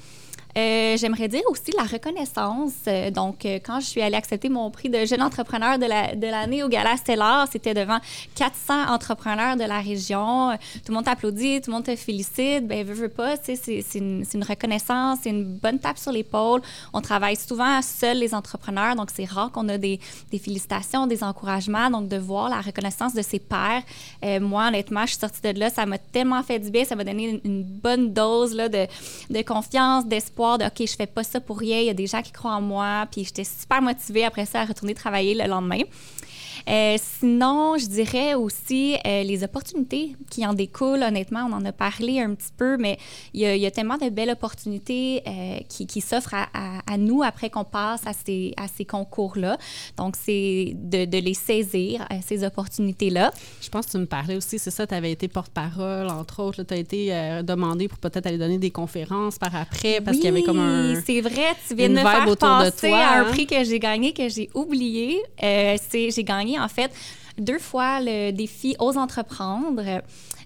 Euh, 0.58 0.98
j'aimerais 0.98 1.28
dire 1.28 1.44
aussi 1.50 1.72
la 1.78 1.84
reconnaissance. 1.84 2.74
Euh, 2.88 3.12
donc, 3.12 3.46
euh, 3.46 3.60
quand 3.64 3.80
je 3.80 3.86
suis 3.86 4.02
allée 4.02 4.16
accepter 4.16 4.50
mon 4.50 4.72
prix 4.72 4.90
de 4.90 5.06
jeune 5.06 5.22
entrepreneur 5.22 5.78
de 5.78 5.86
l'année 5.86 6.18
la, 6.32 6.48
de 6.48 6.64
au 6.64 6.70
Gala 6.70 6.98
Stellar, 6.98 7.48
c'était 7.52 7.76
devant 7.76 8.00
400 8.36 8.92
entrepreneurs 8.92 9.58
de 9.58 9.64
la 9.64 9.80
région. 9.80 10.58
Tout 10.74 10.90
le 10.90 10.96
monde 10.96 11.06
t'applaudit, 11.06 11.62
tout 11.62 11.70
le 11.70 11.76
monde 11.76 11.86
te 11.86 11.96
félicite. 11.96 12.68
Ben, 12.68 12.84
veux, 12.86 12.94
veux 12.94 13.10
pas, 13.10 13.36
c'est 13.42 13.60
une, 13.96 14.26
une, 14.34 14.44
reconnaissance, 14.44 15.20
c'est 15.22 15.30
une 15.30 15.46
bonne 15.46 15.78
tape 15.78 16.00
sur 16.00 16.12
l'épaule. 16.12 16.62
On 16.94 17.02
travaille 17.02 17.36
souvent 17.36 17.82
seuls, 17.84 18.18
les 18.18 18.34
entrepreneurs, 18.34 18.96
donc 18.96 19.10
c'est 19.14 19.26
rare 19.26 19.52
qu'on 19.52 19.70
a 19.70 19.78
des, 19.78 20.00
des, 20.32 20.40
félicitations, 20.40 21.06
des 21.06 21.24
encouragements. 21.24 21.92
Donc, 21.92 22.08
de 22.08 22.18
voir 22.18 22.50
la 22.50 22.62
reconnaissance 22.62 23.14
de 23.14 23.22
ses 23.22 23.40
pairs. 23.40 23.84
moi, 24.42 24.68
honnêtement, 24.68 25.02
je 25.02 25.12
suis 25.12 25.20
sortie 25.20 25.42
de 25.42 25.60
là, 25.60 25.70
ça 25.70 25.86
m'a 25.86 26.00
tellement 26.00 26.42
fait 26.42 26.60
du 26.60 26.72
bien, 26.72 26.86
ça 26.86 26.96
m'a 26.96 27.04
donné 27.04 27.40
une, 27.44 27.64
bonne 27.64 28.14
dose 28.14 28.56
là, 28.56 28.68
de, 28.68 28.88
de 29.30 29.42
confiance, 29.42 30.06
d'espoir 30.06 30.39
de 30.40 30.66
OK, 30.66 30.88
je 30.88 30.96
fais 30.96 31.08
pas 31.08 31.24
ça 31.24 31.40
pour 31.42 31.60
rien, 31.60 31.80
il 31.80 31.86
y 31.86 31.90
a 31.90 31.94
des 31.94 32.08
gens 32.08 32.22
qui 32.22 32.32
croient 32.32 32.56
en 32.56 32.62
moi, 32.62 33.06
puis 33.12 33.26
j'étais 33.26 33.44
super 33.44 33.82
motivée 33.82 34.24
après 34.24 34.46
ça 34.46 34.62
à 34.62 34.66
retourner 34.66 34.94
travailler 34.94 35.36
le 35.36 35.46
lendemain. 35.48 35.82
Euh, 36.68 36.98
sinon, 37.00 37.78
je 37.78 37.86
dirais 37.88 38.34
aussi 38.34 38.96
euh, 39.06 39.24
les 39.24 39.44
opportunités 39.44 40.16
qui 40.30 40.46
en 40.46 40.54
découlent. 40.54 41.04
Honnêtement, 41.04 41.48
on 41.50 41.54
en 41.54 41.66
a 41.66 41.72
parlé 41.72 42.20
un 42.20 42.34
petit 42.36 42.52
peu, 42.56 42.78
mais 42.78 42.98
il 43.34 43.42
y 43.42 43.66
a, 43.66 43.72
tellement 43.72 43.98
de 43.98 44.10
belles 44.10 44.32
opportunités 44.32 45.22
euh, 45.28 45.60
qui, 45.68 46.02
s'offrent 46.02 46.34
à, 46.34 46.98
nous 46.98 47.24
après 47.24 47.50
qu'on 47.50 47.64
passe 47.64 48.06
à 48.06 48.14
ces, 48.14 48.54
à 48.58 48.68
ces 48.68 48.86
concours-là. 48.86 49.58
Donc, 49.98 50.16
c'est 50.16 50.74
de, 50.76 51.06
de, 51.06 51.18
les 51.18 51.34
saisir, 51.34 52.08
ces 52.26 52.44
opportunités-là. 52.44 53.32
Je 53.62 53.70
pense 53.70 53.86
que 53.86 53.92
tu 53.92 53.98
me 53.98 54.06
parlais 54.06 54.36
aussi, 54.36 54.60
c'est 54.60 54.72
ça, 54.72 54.88
tu 54.88 54.94
avais 54.94 55.12
été 55.12 55.28
porte-parole, 55.28 56.08
entre 56.08 56.42
autres. 56.42 56.64
Tu 56.64 56.74
as 56.74 56.78
été 56.78 57.42
demandé 57.44 57.88
pour 57.88 58.00
peut-être 58.00 58.26
aller 58.26 58.38
donner 58.38 58.58
des 58.58 58.72
conférences 58.72 59.38
par 59.38 59.56
après 59.56 60.02
parce 60.02 60.18
qu'il 60.18 60.26
y 60.26 60.30
avait 60.30 60.44
comme 60.44 60.60
un. 60.60 61.02
c'est 61.06 61.22
vrai, 61.22 61.56
tu 61.68 61.76
viens 61.76 61.90
de 61.90 61.94
me 61.94 62.00
faire 62.00 62.26
penser 62.38 62.92
à 62.92 63.20
un 63.20 63.22
hein? 63.22 63.26
prix 63.30 63.46
que 63.46 63.64
j'ai 63.64 63.80
gagné 63.80 64.14
que 64.14 64.28
j'ai 64.30 64.50
oublié. 64.54 65.22
c'est 65.40 66.10
j'ai 66.12 66.24
gagné 66.24 66.49
en 66.58 66.70
fait 66.70 66.92
deux 67.38 67.60
fois 67.60 68.00
le 68.00 68.32
défi 68.32 68.76
Ose 68.80 68.98
entreprendre. 68.98 70.02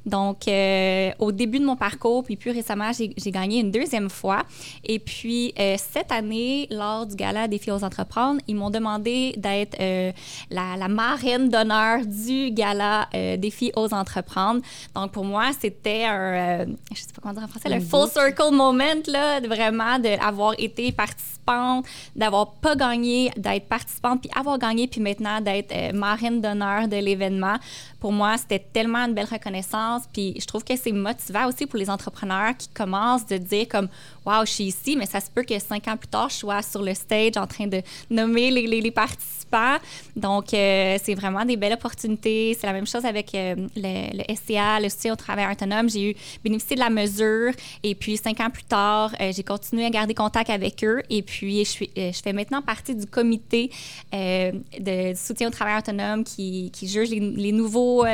Donc, 0.05 0.48
euh, 0.48 1.12
au 1.19 1.31
début 1.31 1.60
de 1.60 1.65
mon 1.65 1.75
parcours, 1.75 2.24
puis 2.24 2.36
plus 2.36 2.51
récemment, 2.51 2.91
j'ai 2.93 3.31
gagné 3.31 3.60
une 3.60 3.72
deuxième 3.72 4.10
fois. 4.10 4.43
Et 4.83 5.00
puis, 5.00 5.53
euh, 5.60 5.75
cette 5.77 6.12
année, 6.12 6.67
lors 6.69 7.05
du 7.05 7.15
gala 7.15 7.48
Défi 7.48 7.72
aux 7.72 7.83
entreprendre, 7.83 8.41
ils 8.48 8.55
m'ont 8.55 8.69
demandé 8.69 9.33
d'être 9.38 9.77
euh, 9.79 10.12
la, 10.50 10.75
la 10.77 10.88
marraine 10.88 11.50
d'honneur 11.50 12.05
du 12.05 12.51
gala 12.51 13.07
Défi 13.38 13.72
aux 13.75 13.93
entreprendre. 13.93 14.62
Donc, 14.95 15.12
pour 15.12 15.24
moi, 15.24 15.51
c'était 15.60 16.05
un, 16.05 16.65
je 16.91 17.00
sais 17.00 17.13
pas 17.13 17.22
comment 17.22 17.33
dire 17.33 17.43
en 17.43 17.48
français, 17.48 17.69
le 17.69 17.79
full 17.79 18.10
circle 18.10 18.53
moment, 18.53 18.83
là, 19.07 19.39
de 19.39 19.48
vraiment 19.48 20.00
d'avoir 20.00 20.53
été 20.57 20.91
participante, 20.91 21.86
d'avoir 22.15 22.53
pas 22.53 22.75
gagné, 22.75 23.31
d'être 23.38 23.67
participante, 23.67 24.22
puis 24.22 24.31
avoir 24.36 24.57
gagné, 24.57 24.88
puis 24.88 25.01
maintenant 25.01 25.39
d'être 25.41 25.93
marraine 25.93 26.41
d'honneur 26.41 26.88
de 26.88 26.98
l'événement. 26.98 27.55
Pour 28.00 28.12
moi, 28.12 28.38
c'était 28.38 28.60
tellement 28.60 29.05
une 29.05 29.13
belle 29.13 29.27
reconnaissance, 29.31 29.92
puis 30.12 30.35
je 30.39 30.45
trouve 30.45 30.63
que 30.63 30.75
c'est 30.75 30.91
motivant 30.91 31.47
aussi 31.47 31.65
pour 31.65 31.79
les 31.79 31.89
entrepreneurs 31.89 32.55
qui 32.57 32.67
commencent 32.69 33.25
de 33.25 33.38
dire 33.38 33.67
comme 33.67 33.89
Wow, 34.25 34.45
je 34.45 34.51
suis 34.51 34.63
ici, 34.65 34.95
mais 34.95 35.05
ça 35.05 35.19
se 35.19 35.29
peut 35.29 35.43
que 35.43 35.59
cinq 35.59 35.88
ans 35.89 35.97
plus 35.97 36.07
tard, 36.07 36.29
je 36.29 36.35
sois 36.35 36.62
sur 36.62 36.81
le 36.81 36.93
stage 36.93 37.35
en 37.35 37.45
train 37.45 37.67
de 37.67 37.81
nommer 38.09 38.51
les, 38.51 38.91
participants. 38.91 39.77
Donc, 40.15 40.53
euh, 40.53 40.97
c'est 41.03 41.15
vraiment 41.15 41.43
des 41.43 41.57
belles 41.57 41.73
opportunités. 41.73 42.55
C'est 42.57 42.67
la 42.67 42.73
même 42.73 42.88
chose 42.88 43.05
avec 43.05 43.35
euh, 43.35 43.55
le, 43.75 44.17
le 44.17 44.35
SCA, 44.35 44.79
le 44.79 44.88
soutien 44.88 45.13
au 45.13 45.15
travail 45.15 45.51
autonome. 45.51 45.89
J'ai 45.89 46.12
eu 46.12 46.15
bénéficié 46.43 46.75
de 46.75 46.81
la 46.81 46.89
mesure 46.89 47.51
et 47.83 47.95
puis 47.95 48.15
cinq 48.15 48.39
ans 48.39 48.50
plus 48.50 48.63
tard, 48.63 49.12
euh, 49.19 49.31
j'ai 49.35 49.43
continué 49.43 49.85
à 49.85 49.89
garder 49.89 50.13
contact 50.13 50.50
avec 50.50 50.83
eux 50.83 51.01
et 51.09 51.21
puis 51.21 51.65
je, 51.65 52.21
fais 52.23 52.33
maintenant 52.33 52.62
partie 52.62 52.95
du 52.95 53.05
comité 53.05 53.71
de 54.13 55.13
soutien 55.15 55.47
au 55.47 55.51
travail 55.51 55.77
autonome 55.77 56.23
qui, 56.23 56.71
juge 56.81 57.09
les, 57.09 57.51
nouveaux 57.51 58.05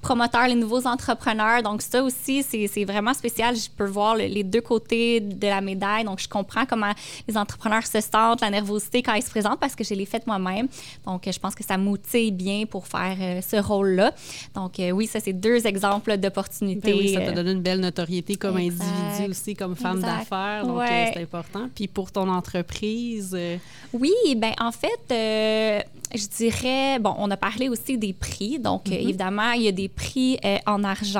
promoteurs, 0.00 0.46
les 0.46 0.54
nouveaux 0.54 0.86
entrepreneurs. 0.86 1.25
Donc, 1.34 1.82
ça 1.82 2.02
aussi, 2.04 2.42
c'est 2.44 2.84
vraiment 2.84 3.12
spécial. 3.12 3.56
Je 3.56 3.68
peux 3.76 3.86
voir 3.86 4.14
le- 4.16 4.26
les 4.26 4.44
deux 4.44 4.60
côtés 4.60 5.20
de 5.20 5.46
la 5.46 5.60
médaille. 5.60 6.04
Donc, 6.04 6.20
je 6.20 6.28
comprends 6.28 6.66
comment 6.66 6.92
les 7.26 7.36
entrepreneurs 7.36 7.84
se 7.86 8.00
sentent, 8.00 8.40
la 8.42 8.50
nervosité 8.50 9.02
quand 9.02 9.14
ils 9.14 9.22
se 9.22 9.30
présentent 9.30 9.58
parce 9.58 9.74
que 9.74 9.82
je 9.82 9.94
l'ai 9.94 10.06
fait 10.06 10.24
moi-même. 10.26 10.68
Donc, 11.04 11.26
euh, 11.26 11.32
je 11.32 11.38
pense 11.40 11.54
que 11.56 11.64
ça 11.64 11.76
motive 11.78 12.32
bien 12.34 12.64
pour 12.66 12.86
faire 12.86 13.16
euh, 13.20 13.40
ce 13.42 13.56
rôle-là. 13.56 14.12
Donc, 14.54 14.78
euh, 14.78 14.90
oui, 14.92 15.06
ça, 15.06 15.18
c'est 15.18 15.32
deux 15.32 15.66
exemples 15.66 16.16
d'opportunités. 16.16 16.92
Ben 16.92 16.98
oui, 16.98 17.12
ça 17.14 17.20
euh, 17.20 17.30
te 17.30 17.34
donne 17.34 17.48
une 17.48 17.62
belle 17.62 17.80
notoriété 17.80 18.36
comme 18.36 18.58
Exact. 18.58 18.84
individu 18.84 19.30
aussi, 19.30 19.54
comme 19.54 19.74
femme 19.74 20.00
d'affaires. 20.00 20.64
Donc, 20.66 20.78
Ouais. 20.78 21.08
euh, 21.08 21.10
c'est 21.14 21.22
important. 21.22 21.68
Puis 21.74 21.88
pour 21.88 22.12
ton 22.12 22.28
entreprise, 22.28 23.34
euh, 23.36 23.56
Oui, 23.92 24.12
ben 24.36 24.52
en 24.60 24.72
fait, 24.72 25.00
euh, 25.10 25.80
je 26.14 26.26
dirais, 26.36 26.98
bon, 27.00 27.14
on 27.18 27.30
a 27.30 27.36
parlé 27.36 27.68
aussi 27.68 27.96
des 27.98 28.12
prix. 28.12 28.58
Donc, 28.58 28.88
euh, 28.88 28.92
évidemment, 28.94 29.52
il 29.52 29.62
y 29.62 29.68
a 29.68 29.72
des 29.72 29.88
prix 29.88 30.38
euh, 30.44 30.58
en 30.66 30.84
argent. 30.84 31.15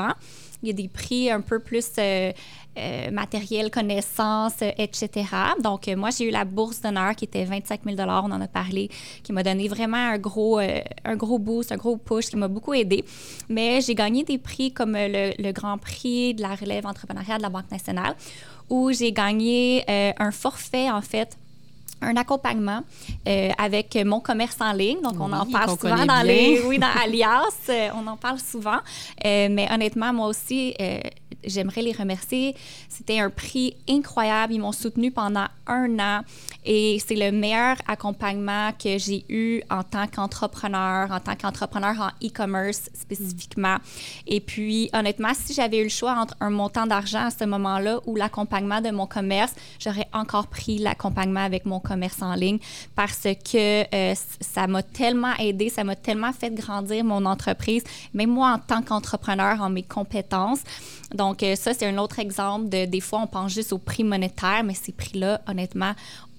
Il 0.63 0.69
y 0.69 0.71
a 0.71 0.73
des 0.73 0.87
prix 0.87 1.29
un 1.29 1.41
peu 1.41 1.59
plus 1.59 1.87
euh, 1.99 2.31
euh, 2.77 3.11
matériel, 3.11 3.69
connaissances, 3.69 4.61
euh, 4.63 4.71
etc. 4.77 5.25
Donc, 5.63 5.87
moi, 5.95 6.09
j'ai 6.09 6.25
eu 6.25 6.31
la 6.31 6.45
bourse 6.45 6.81
d'honneur 6.81 7.15
qui 7.15 7.25
était 7.25 7.45
25 7.45 7.81
000 7.85 7.95
on 7.99 8.31
en 8.31 8.41
a 8.41 8.47
parlé, 8.47 8.89
qui 9.23 9.33
m'a 9.33 9.43
donné 9.43 9.67
vraiment 9.67 9.97
un 9.97 10.17
gros, 10.17 10.59
un 10.59 11.15
gros 11.15 11.37
boost, 11.37 11.71
un 11.71 11.77
gros 11.77 11.97
push, 11.97 12.27
qui 12.27 12.37
m'a 12.37 12.47
beaucoup 12.47 12.73
aidé. 12.73 13.05
Mais 13.49 13.81
j'ai 13.81 13.93
gagné 13.93 14.23
des 14.23 14.39
prix 14.39 14.71
comme 14.71 14.93
le, 14.95 15.51
Grand 15.51 15.77
Prix 15.77 16.33
de 16.33 16.41
la 16.41 16.55
relève 16.55 16.85
entrepreneuriale 16.85 17.37
de 17.37 17.43
la 17.43 17.49
Banque 17.49 17.71
nationale, 17.71 18.15
où 18.69 18.91
j'ai 18.91 19.11
gagné 19.11 19.83
un 19.87 20.31
forfait, 20.31 20.89
en 20.89 21.01
fait, 21.01 21.37
un 22.01 22.15
accompagnement 22.15 22.81
euh, 23.27 23.49
avec 23.57 23.97
mon 24.05 24.19
commerce 24.19 24.57
en 24.59 24.73
ligne. 24.73 25.01
Donc, 25.01 25.15
on 25.19 25.31
en 25.33 25.45
parle 25.45 25.77
souvent 25.79 26.05
dans 26.05 26.05
bien. 26.05 26.23
les... 26.23 26.61
Oui, 26.67 26.79
dans 26.79 26.87
Alias, 27.01 27.69
euh, 27.69 27.89
on 27.95 28.05
en 28.07 28.17
parle 28.17 28.39
souvent. 28.39 28.79
Euh, 29.25 29.47
mais 29.49 29.67
honnêtement, 29.71 30.13
moi 30.13 30.27
aussi, 30.27 30.73
euh, 30.79 30.99
j'aimerais 31.43 31.81
les 31.81 31.91
remercier. 31.91 32.55
C'était 32.89 33.19
un 33.19 33.29
prix 33.29 33.75
incroyable. 33.89 34.53
Ils 34.53 34.59
m'ont 34.59 34.71
soutenu 34.71 35.11
pendant 35.11 35.47
un 35.67 35.99
an 35.99 36.21
et 36.65 37.01
c'est 37.05 37.15
le 37.15 37.31
meilleur 37.31 37.77
accompagnement 37.87 38.71
que 38.73 38.97
j'ai 38.97 39.25
eu 39.29 39.61
en 39.69 39.83
tant 39.83 40.07
qu'entrepreneur, 40.07 41.11
en 41.11 41.19
tant 41.19 41.35
qu'entrepreneur 41.35 41.95
en 41.99 42.25
e-commerce 42.25 42.89
spécifiquement. 42.93 43.77
Et 44.25 44.39
puis, 44.39 44.89
honnêtement, 44.93 45.31
si 45.33 45.53
j'avais 45.53 45.79
eu 45.79 45.83
le 45.83 45.89
choix 45.89 46.15
entre 46.19 46.35
un 46.39 46.49
montant 46.49 46.85
d'argent 46.85 47.27
à 47.27 47.31
ce 47.31 47.45
moment-là 47.45 47.99
ou 48.05 48.15
l'accompagnement 48.15 48.81
de 48.81 48.89
mon 48.89 49.07
commerce, 49.07 49.53
j'aurais 49.79 50.07
encore 50.13 50.47
pris 50.47 50.77
l'accompagnement 50.77 51.39
avec 51.39 51.65
mon 51.65 51.79
commerce 51.79 52.21
en 52.21 52.33
ligne 52.33 52.59
parce 52.95 53.23
que 53.23 53.95
euh, 53.95 54.15
ça 54.41 54.67
m'a 54.67 54.83
tellement 54.83 55.35
aidé, 55.39 55.69
ça 55.69 55.83
m'a 55.83 55.95
tellement 55.95 56.33
fait 56.33 56.53
grandir 56.53 57.03
mon 57.03 57.25
entreprise, 57.25 57.83
même 58.13 58.31
moi 58.31 58.51
en 58.51 58.59
tant 58.59 58.81
qu'entrepreneur, 58.81 59.61
en 59.61 59.69
mes 59.69 59.83
compétences. 59.83 60.61
Donc, 61.13 61.36
euh, 61.43 61.55
ça, 61.55 61.73
c'est 61.73 61.85
un 61.85 61.97
autre 61.97 62.19
exemple 62.19 62.69
de 62.69 62.85
des 62.85 63.01
fois, 63.01 63.19
on 63.21 63.27
pense 63.27 63.53
juste 63.53 63.73
au 63.73 63.77
prix 63.77 64.03
monétaire, 64.03 64.63
mais 64.63 64.73
ces 64.73 64.91
prix-là, 64.91 65.41
honnêtement, 65.47 65.93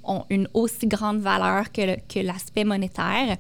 ont 0.05 0.25
une 0.31 0.49
aussi 0.55 0.87
grande 0.87 1.21
valeur 1.21 1.71
que, 1.73 1.83
le- 1.83 1.97
que 2.09 2.21
l'aspect 2.21 2.65
monétaire. 2.65 3.37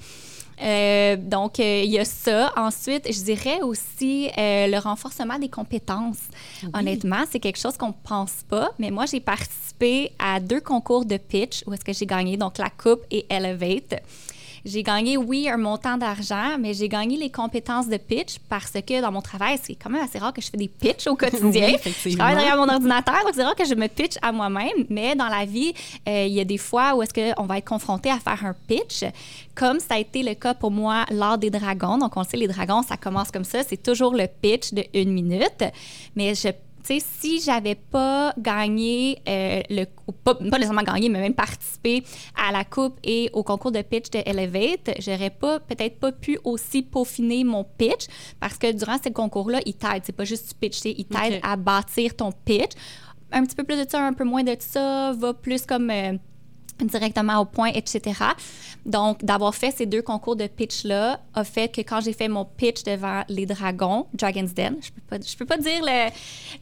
Euh, 0.60 1.16
donc, 1.16 1.60
euh, 1.60 1.82
il 1.84 1.90
y 1.90 1.98
a 1.98 2.04
ça. 2.04 2.52
Ensuite, 2.56 3.06
je 3.10 3.22
dirais 3.22 3.60
aussi 3.62 4.28
euh, 4.36 4.66
le 4.66 4.78
renforcement 4.78 5.38
des 5.38 5.48
compétences. 5.48 6.18
Honnêtement, 6.74 7.22
c'est 7.30 7.38
quelque 7.38 7.58
chose 7.60 7.76
qu'on 7.76 7.88
ne 7.88 8.02
pense 8.02 8.44
pas, 8.48 8.70
mais 8.78 8.90
moi, 8.90 9.06
j'ai 9.06 9.20
participé 9.20 10.10
à 10.18 10.40
deux 10.40 10.60
concours 10.60 11.04
de 11.04 11.16
pitch 11.16 11.62
où 11.66 11.72
est-ce 11.72 11.84
que 11.84 11.92
j'ai 11.92 12.06
gagné, 12.06 12.36
donc 12.36 12.58
la 12.58 12.70
Coupe 12.70 13.02
et 13.10 13.24
Elevate. 13.30 14.02
J'ai 14.64 14.82
gagné, 14.82 15.16
oui, 15.16 15.48
un 15.48 15.56
montant 15.56 15.96
d'argent, 15.96 16.56
mais 16.58 16.74
j'ai 16.74 16.88
gagné 16.88 17.16
les 17.16 17.30
compétences 17.30 17.88
de 17.88 17.96
pitch 17.96 18.38
parce 18.48 18.72
que 18.72 19.00
dans 19.00 19.12
mon 19.12 19.22
travail, 19.22 19.58
c'est 19.62 19.74
quand 19.74 19.90
même 19.90 20.02
assez 20.02 20.18
rare 20.18 20.32
que 20.32 20.40
je 20.40 20.50
fais 20.50 20.56
des 20.56 20.68
pitchs 20.68 21.06
au 21.06 21.16
quotidien. 21.16 21.68
Oui, 21.78 21.92
je 22.12 22.16
travaille 22.16 22.36
derrière 22.36 22.56
mon 22.56 22.68
ordinateur, 22.68 23.22
donc 23.24 23.32
c'est 23.34 23.42
rare 23.42 23.54
que 23.54 23.64
je 23.64 23.74
me 23.74 23.88
pitch 23.88 24.16
à 24.22 24.32
moi-même. 24.32 24.86
Mais 24.88 25.14
dans 25.14 25.28
la 25.28 25.44
vie, 25.44 25.72
euh, 26.08 26.24
il 26.26 26.32
y 26.32 26.40
a 26.40 26.44
des 26.44 26.58
fois 26.58 26.94
où 26.94 27.02
est-ce 27.02 27.12
qu'on 27.12 27.46
va 27.46 27.58
être 27.58 27.68
confronté 27.68 28.10
à 28.10 28.18
faire 28.18 28.44
un 28.44 28.54
pitch, 28.66 29.04
comme 29.54 29.80
ça 29.80 29.94
a 29.94 29.98
été 29.98 30.22
le 30.22 30.34
cas 30.34 30.54
pour 30.54 30.70
moi 30.70 31.04
lors 31.10 31.38
des 31.38 31.50
dragons. 31.50 31.98
Donc, 31.98 32.16
on 32.16 32.20
le 32.20 32.26
sait, 32.26 32.36
les 32.36 32.48
dragons, 32.48 32.82
ça 32.82 32.96
commence 32.96 33.30
comme 33.30 33.44
ça. 33.44 33.62
C'est 33.62 33.82
toujours 33.82 34.14
le 34.14 34.26
pitch 34.26 34.72
de 34.72 34.84
une 34.94 35.12
minute. 35.12 35.64
Mais 36.16 36.34
je 36.34 36.48
tu 36.88 36.98
sais, 37.00 37.06
si 37.20 37.40
j'avais 37.40 37.74
pas 37.74 38.32
gagné, 38.38 39.18
euh, 39.28 39.60
le, 39.68 39.84
pas, 40.24 40.34
pas 40.34 40.44
nécessairement 40.58 40.82
gagné, 40.82 41.08
mais 41.10 41.20
même 41.20 41.34
participé 41.34 42.02
à 42.34 42.50
la 42.50 42.64
coupe 42.64 42.98
et 43.04 43.28
au 43.34 43.42
concours 43.42 43.72
de 43.72 43.82
pitch 43.82 44.08
de 44.10 44.20
Elevate, 44.24 44.90
j'aurais 45.00 45.30
pas, 45.30 45.60
peut-être 45.60 45.98
pas 45.98 46.12
pu 46.12 46.38
aussi 46.44 46.82
peaufiner 46.82 47.44
mon 47.44 47.64
pitch 47.64 48.06
parce 48.40 48.56
que 48.56 48.72
durant 48.72 48.96
ces 49.02 49.10
concours-là, 49.12 49.60
ils 49.66 49.74
t'aident. 49.74 50.02
C'est 50.04 50.16
pas 50.16 50.24
juste 50.24 50.48
du 50.48 50.54
pitch, 50.54 50.78
c'est- 50.78 50.94
ils 50.96 51.04
t'aident 51.04 51.40
à 51.42 51.56
bâtir 51.56 52.16
ton 52.16 52.32
pitch. 52.32 52.72
Un 53.32 53.44
petit 53.44 53.54
peu 53.56 53.64
plus 53.64 53.76
de 53.76 53.86
ça, 53.86 54.02
un 54.02 54.14
peu 54.14 54.24
moins 54.24 54.42
de 54.42 54.56
ça, 54.58 55.12
va 55.12 55.34
plus 55.34 55.66
comme. 55.66 55.90
euh, 55.90 56.14
directement 56.86 57.38
au 57.40 57.44
point, 57.44 57.68
etc. 57.68 58.12
Donc, 58.86 59.24
d'avoir 59.24 59.54
fait 59.54 59.70
ces 59.70 59.86
deux 59.86 60.02
concours 60.02 60.36
de 60.36 60.46
pitch-là 60.46 61.20
a 61.34 61.44
fait 61.44 61.68
que 61.68 61.80
quand 61.80 62.00
j'ai 62.00 62.12
fait 62.12 62.28
mon 62.28 62.44
pitch 62.44 62.84
devant 62.84 63.22
les 63.28 63.46
dragons, 63.46 64.06
Dragon's 64.14 64.54
Den, 64.54 64.76
je 64.80 64.90
peux 64.90 65.00
pas, 65.08 65.18
peux 65.38 65.44
pas 65.44 65.58
dire 65.58 65.84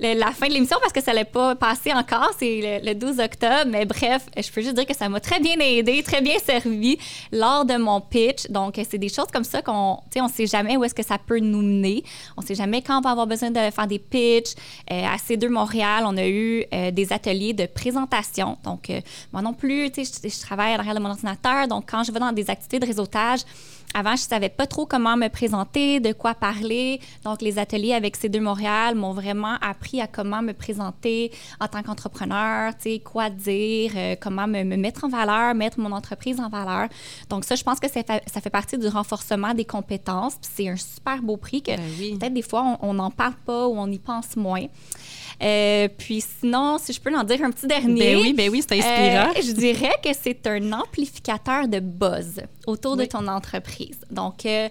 la 0.01 0.33
fin 0.33 0.49
de 0.49 0.53
l'émission 0.53 0.79
parce 0.81 0.93
que 0.93 1.03
ça 1.03 1.13
n'allait 1.13 1.25
pas 1.25 1.55
passer 1.55 1.93
encore, 1.93 2.31
c'est 2.39 2.81
le, 2.83 2.89
le 2.89 2.95
12 2.95 3.21
octobre, 3.21 3.67
mais 3.69 3.85
bref, 3.85 4.27
je 4.37 4.51
peux 4.51 4.61
juste 4.61 4.75
dire 4.75 4.87
que 4.87 4.97
ça 4.97 5.09
m'a 5.09 5.21
très 5.21 5.41
bien 5.41 5.59
aidé, 5.61 6.03
très 6.03 6.21
bien 6.21 6.39
servi 6.39 6.99
lors 7.33 7.65
de 7.65 7.77
mon 7.77 8.01
pitch. 8.01 8.49
Donc, 8.51 8.81
c'est 8.89 8.99
des 8.99 9.09
choses 9.09 9.29
comme 9.33 9.45
ça 9.45 9.63
qu'on, 9.63 10.01
tu 10.11 10.21
on 10.21 10.29
sait 10.29 10.47
jamais 10.47 10.77
où 10.77 10.85
est-ce 10.85 10.95
que 10.95 11.05
ça 11.05 11.19
peut 11.19 11.39
nous 11.39 11.63
mener. 11.63 12.05
On 12.37 12.43
sait 12.43 12.55
jamais 12.55 12.83
quand 12.83 12.99
on 12.99 13.01
va 13.01 13.11
avoir 13.11 13.27
besoin 13.27 13.51
de 13.51 13.71
faire 13.71 13.87
des 13.87 13.99
pitchs. 13.99 14.55
Euh, 14.91 15.05
à 15.05 15.17
C2 15.17 15.49
Montréal, 15.49 16.05
on 16.07 16.17
a 16.17 16.27
eu 16.27 16.65
euh, 16.73 16.91
des 16.91 17.13
ateliers 17.13 17.53
de 17.53 17.67
présentation. 17.67 18.59
Donc, 18.65 18.91
euh, 18.91 19.01
moi 19.33 19.43
non 19.43 19.53
plus, 19.53 19.91
tu 19.91 20.05
sais, 20.05 20.06
je, 20.07 20.29
je 20.29 20.41
travaille 20.41 20.73
à 20.73 20.77
l'arrière 20.77 20.95
de 20.95 21.01
mon 21.01 21.11
ordinateur. 21.11 21.69
Donc, 21.69 21.91
quand 21.91 22.05
je 22.05 22.13
vais 22.13 22.21
dans 22.21 22.33
des 22.33 22.49
activités 22.51 22.79
de 22.79 22.87
réseautage, 22.87 23.41
avant, 23.95 24.15
je 24.15 24.23
savais 24.23 24.49
pas 24.49 24.67
trop 24.67 24.85
comment 24.85 25.17
me 25.17 25.29
présenter, 25.29 26.01
de 26.01 26.13
quoi 26.13 26.35
parler. 26.35 27.01
Donc, 27.25 27.41
les 27.41 27.59
ateliers 27.59 27.95
avec 27.95 28.19
C2 28.19 28.41
Montréal 28.41 28.95
m'ont 28.95 29.13
vraiment 29.13 29.57
appris 29.63 30.01
à 30.01 30.07
comment 30.07 30.43
me 30.43 30.53
présenter 30.53 31.31
en 31.61 31.69
tant 31.69 31.83
qu'entrepreneur, 31.83 32.73
quoi 33.05 33.31
dire, 33.31 33.93
euh, 33.97 34.17
comment 34.21 34.47
me, 34.47 34.65
me 34.65 34.77
mettre 34.77 35.05
en 35.05 35.09
valeur, 35.09 35.55
mettre 35.55 35.81
mon 35.81 35.93
entreprise 35.93 36.41
en 36.41 36.49
valeur. 36.49 36.89
Donc, 37.31 37.45
ça, 37.45 37.55
je 37.55 37.65
pense 37.65 37.81
que 37.81 37.89
ça 37.89 38.03
fait, 38.03 38.23
ça 38.27 38.41
fait 38.41 38.51
partie 38.51 38.77
du 38.77 38.89
renforcement 38.89 39.55
des 39.55 39.65
compétences. 39.65 40.35
Puis 40.35 40.51
c'est 40.55 40.69
un 40.69 40.77
super 40.77 41.23
beau 41.23 41.37
prix 41.37 41.63
que 41.63 41.75
Ben 41.75 41.81
oui. 41.99 42.17
peut-être 42.19 42.35
des 42.35 42.43
fois, 42.43 42.79
on 42.83 42.95
n'en 42.95 43.11
parle 43.11 43.35
pas 43.47 43.67
ou 43.67 43.79
on 43.79 43.91
y 43.91 43.99
pense 43.99 44.37
moins. 44.37 44.67
Euh, 45.43 45.89
puis 45.97 46.23
sinon, 46.23 46.79
si 46.79 46.93
je 46.93 47.01
peux 47.01 47.15
en 47.15 47.25
dire 47.25 47.43
un 47.43 47.51
petit 47.51 47.67
dernier. 47.67 48.15
Ben 48.15 48.17
oui, 48.21 48.33
ben 48.33 48.51
oui, 48.51 48.63
c'est 48.67 48.79
inspirant. 48.79 49.31
Euh, 49.37 49.43
je 49.43 49.53
dirais 49.53 49.95
que 50.03 50.11
c'est 50.13 50.47
un 50.47 50.73
amplificateur 50.73 51.69
de 51.69 51.81
buzz 51.81 52.41
autour 52.67 52.97
de 52.97 53.05
ton 53.05 53.27
entreprise. 53.29 54.01
Donc, 54.11 54.47
euh, 54.47 54.69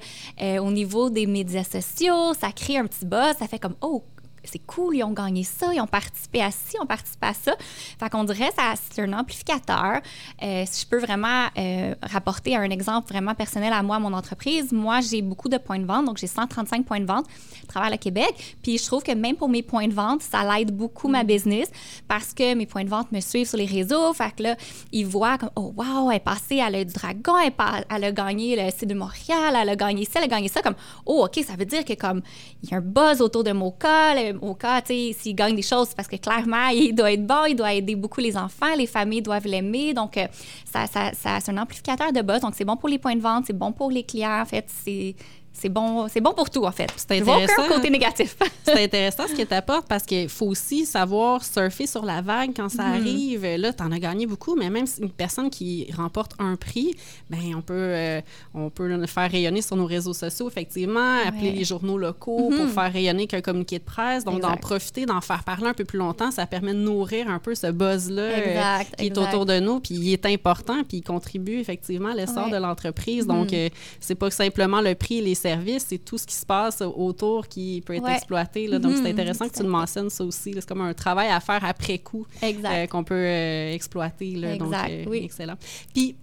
au 0.60 0.72
niveau 0.72 1.10
des 1.10 1.28
médias 1.28 1.64
sociaux, 1.64 2.34
ça 2.40 2.52
crée 2.52 2.78
un 2.78 2.86
petit 2.86 3.06
buzz. 3.06 3.36
Ça 3.38 3.48
fait 3.48 3.60
comme, 3.60 3.76
oh, 3.82 4.04
c'est 4.48 4.66
cool, 4.66 4.96
ils 4.96 5.04
ont 5.04 5.12
gagné 5.12 5.44
ça, 5.44 5.74
ils 5.74 5.82
ont 5.82 5.88
participé 5.88 6.42
à 6.42 6.52
ci, 6.52 6.76
ils 6.76 6.82
ont 6.82 6.86
participé 6.86 7.28
à 7.28 7.34
ça. 7.34 7.56
Fait 8.00 8.10
qu'on 8.10 8.24
dirait 8.24 8.50
que 8.50 8.62
c'est 8.92 9.02
un 9.02 9.14
amplificateur. 9.14 10.02
Euh, 10.42 10.64
si 10.68 10.82
je 10.82 10.88
peux 10.88 11.00
vraiment 11.00 11.48
euh, 11.58 11.96
rapporter 12.02 12.56
un 12.56 12.70
exemple 12.70 13.10
vraiment 13.10 13.36
personnel 13.36 13.74
à 13.74 13.84
moi, 13.84 13.98
à 13.98 14.00
mon 14.00 14.14
entreprise, 14.14 14.72
moi, 14.72 15.02
j'ai 15.02 15.22
beaucoup 15.22 15.50
de 15.50 15.58
points 15.58 15.80
de 15.80 15.86
vente, 15.86 16.06
donc 16.06 16.18
j'ai 16.18 16.28
135 16.28 16.86
points 16.86 17.00
de 17.00 17.06
vente 17.06 17.26
à 17.64 17.68
travers 17.68 17.90
le 17.90 17.98
Québec. 17.98 18.56
Puis 18.62 18.78
je 18.78 18.86
trouve 18.86 19.04
que 19.04 19.12
même 19.12 19.36
pour 19.36 19.50
mes 19.50 19.64
points 19.64 19.88
de 19.88 19.94
vente, 19.94 20.22
ça 20.22 20.44
l'aide 20.44 20.72
beaucoup 20.72 21.08
ma 21.08 21.24
business 21.24 21.70
parce 22.08 22.34
que 22.34 22.54
mes 22.54 22.66
points 22.66 22.84
de 22.84 22.90
vente 22.90 23.12
me 23.12 23.20
suivent 23.20 23.48
sur 23.48 23.58
les 23.58 23.66
réseaux. 23.66 24.14
Fait 24.14 24.34
que 24.36 24.44
là, 24.44 24.56
ils 24.92 25.06
voient 25.06 25.38
comme, 25.38 25.52
oh 25.56 25.74
wow, 25.76 26.12
elle 26.12 26.18
est 26.18 26.20
passée 26.20 26.60
à 26.60 26.70
le 26.70 26.86
Dragon, 26.86 27.38
elle, 27.38 27.54
elle 27.90 28.04
a 28.04 28.12
gagné 28.12 28.56
le 28.56 28.70
site 28.72 28.90
de 28.90 28.94
Montréal, 28.94 29.56
elle 29.56 29.70
a 29.70 29.76
gagné 29.76 30.06
ça, 30.06 30.20
elle 30.20 30.26
a 30.26 30.28
gagné 30.28 30.48
ça. 30.48 30.62
Comme, 30.62 30.76
oh, 31.06 31.26
OK, 31.26 31.44
ça 31.46 31.56
veut 31.56 31.66
dire 31.66 31.84
que 31.86 31.94
comme, 31.94 32.22
il 32.64 32.70
y 32.70 32.74
a 32.74 32.78
un 32.78 32.82
buzz 32.82 33.22
autour 33.22 33.44
de 33.44 33.52
Moka. 33.52 34.16
Le 34.16 34.35
Tu 34.40 34.86
sais, 34.86 35.16
s'il 35.18 35.36
gagne 35.36 35.56
des 35.56 35.62
choses, 35.62 35.90
c'est 35.90 35.96
parce 35.96 36.08
que 36.08 36.16
clairement, 36.18 36.68
il 36.68 36.94
doit 36.94 37.12
être 37.12 37.26
bon, 37.26 37.46
il 37.48 37.56
doit 37.56 37.74
aider 37.74 37.96
beaucoup 37.96 38.22
les 38.22 38.36
enfants, 38.38 38.76
les 38.78 38.88
familles 38.88 39.22
doivent 39.22 39.48
l'aimer. 39.48 39.94
Donc, 39.94 40.18
euh, 40.18 40.28
ça 40.66 40.86
c'est 40.88 41.50
un 41.52 41.58
amplificateur 41.58 42.12
de 42.12 42.22
buzz. 42.22 42.42
Donc, 42.42 42.54
c'est 42.56 42.66
bon 42.66 42.78
pour 42.78 42.90
les 42.90 42.98
points 42.98 43.16
de 43.16 43.22
vente, 43.22 43.46
c'est 43.48 43.58
bon 43.58 43.72
pour 43.72 43.92
les 43.92 44.04
clients. 44.04 44.42
En 44.42 44.46
fait, 44.46 44.66
c'est 44.84 45.16
c'est 45.58 45.70
bon, 45.70 46.08
c'est 46.10 46.20
bon 46.20 46.34
pour 46.34 46.50
tout, 46.50 46.66
en 46.66 46.72
fait. 46.72 46.92
C'est 46.98 47.20
intéressant. 47.20 47.64
aucun 47.66 47.76
côté 47.76 47.90
négatif. 47.90 48.36
c'est 48.64 48.84
intéressant 48.84 49.24
ce 49.28 49.34
que 49.34 49.42
tu 49.42 49.54
apportes 49.54 49.88
parce 49.88 50.04
qu'il 50.04 50.28
faut 50.28 50.48
aussi 50.48 50.86
savoir 50.86 51.44
surfer 51.46 51.88
sur 51.88 52.04
la 52.04 52.22
vague 52.22 52.52
quand 52.56 52.68
ça 52.68 52.84
mm-hmm. 52.84 53.00
arrive. 53.00 53.46
Là, 53.58 53.72
tu 53.72 53.82
en 53.82 53.92
as 53.92 54.00
gagné 54.00 54.26
beaucoup, 54.26 54.56
mais 54.56 54.70
même 54.70 54.86
une 55.02 55.10
personne 55.10 55.50
qui 55.50 55.88
remporte 55.96 56.34
un 56.40 56.58
prix, 56.58 56.96
ben 57.30 57.40
on 57.56 57.62
peut, 57.62 57.74
euh, 57.74 58.22
on 58.54 58.70
peut 58.70 58.88
le 58.88 59.08
faire 59.08 59.32
rayonner 59.32 59.62
sur 59.62 59.78
nos 59.78 59.86
réseaux 59.86 60.14
sociaux, 60.14 60.50
effectivement, 60.50 61.20
appeler 61.26 61.52
les 61.52 61.64
journaux 61.64 61.98
locaux 61.98 62.50
pour 62.50 62.66
mm-hmm. 62.66 62.74
faire 62.74 62.92
rayonner 62.92 63.28
qu'un 63.28 63.42
communiqué 63.42 63.80
de 63.80 63.84
presse. 63.84 64.26
Donc, 64.26 64.42
d'en 64.42 64.58
profiter, 64.58 65.06
d'en 65.06 65.22
faire 65.22 65.44
parler 65.46 65.68
un 65.68 65.74
peu 65.74 65.86
plus 65.86 66.00
longtemps, 66.00 66.32
ça 66.32 66.46
permet 66.46 66.74
de 66.74 66.80
nourrir 66.80 67.30
un 67.30 67.40
peu 67.40 67.56
ce 67.56 67.72
buzz-là 67.72 68.22
euh, 68.22 68.84
qui 68.98 69.06
est 69.06 69.18
autour 69.18 69.46
de 69.46 69.60
nous, 69.62 69.80
puis 69.80 69.96
il 69.96 70.12
est 70.12 70.26
important, 70.26 70.84
puis 70.84 70.98
il 70.98 71.02
contribue 71.02 71.60
effectivement 71.60 72.10
à 72.10 72.16
l'essor 72.16 72.50
de 72.50 72.58
l'entreprise. 72.58 73.26
Donc, 73.26 73.52
mm-hmm. 73.52 73.68
euh, 73.68 73.70
c'est 74.02 74.16
pas 74.16 74.30
simplement 74.30 74.82
le 74.82 74.96
prix 74.96 75.20
et 75.20 75.22
les 75.46 75.80
c'est 75.80 75.98
tout 75.98 76.18
ce 76.18 76.26
qui 76.26 76.36
se 76.36 76.46
passe 76.46 76.82
autour 76.82 77.48
qui 77.48 77.82
peut 77.86 77.96
être 77.96 78.10
exploité. 78.10 78.68
Là. 78.68 78.80
Donc, 78.80 78.94
c'est 78.96 79.02
mhm, 79.02 79.08
intéressant 79.08 79.48
que 79.48 79.56
tu 79.56 79.64
le 79.64 79.70
mentionnes, 79.70 80.10
ça 80.10 80.24
aussi. 80.24 80.54
C'est 80.54 80.66
comme 80.66 80.82
un 80.82 80.94
travail 80.94 81.30
à 81.30 81.40
faire 81.40 81.64
après 81.64 82.00
coup 82.00 82.26
euh, 82.44 82.88
qu'on 82.88 83.04
peut 83.04 83.16
euh, 83.16 83.74
exploiter. 83.74 84.36
Là. 84.36 84.58
Donc, 84.58 84.74
euh, 84.74 85.06
oui. 85.08 85.22
excellent. 85.24 85.56
Puis, 85.94 86.16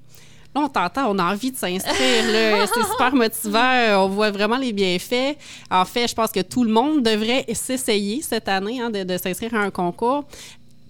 Là, 0.55 0.61
on 0.65 0.69
t'entend, 0.69 1.11
on 1.11 1.19
a 1.19 1.33
envie 1.33 1.51
de 1.51 1.57
s'inscrire. 1.57 1.95
c'est 2.75 2.83
super 2.83 3.15
motivant. 3.15 4.03
On 4.05 4.09
voit 4.09 4.31
vraiment 4.31 4.59
les 4.59 4.75
bienfaits. 4.75 5.39
En 5.71 5.87
fait, 5.87 6.07
je 6.07 6.15
pense 6.15 6.31
que 6.31 6.41
tout 6.41 6.63
le 6.63 6.71
monde 6.71 7.03
devrait 7.03 7.47
s'essayer 7.55 8.21
cette 8.21 8.49
année 8.49 8.79
hein, 8.79 8.91
de, 8.91 9.03
de 9.03 9.17
s'inscrire 9.17 9.55
à 9.55 9.61
un 9.61 9.71
concours. 9.71 10.27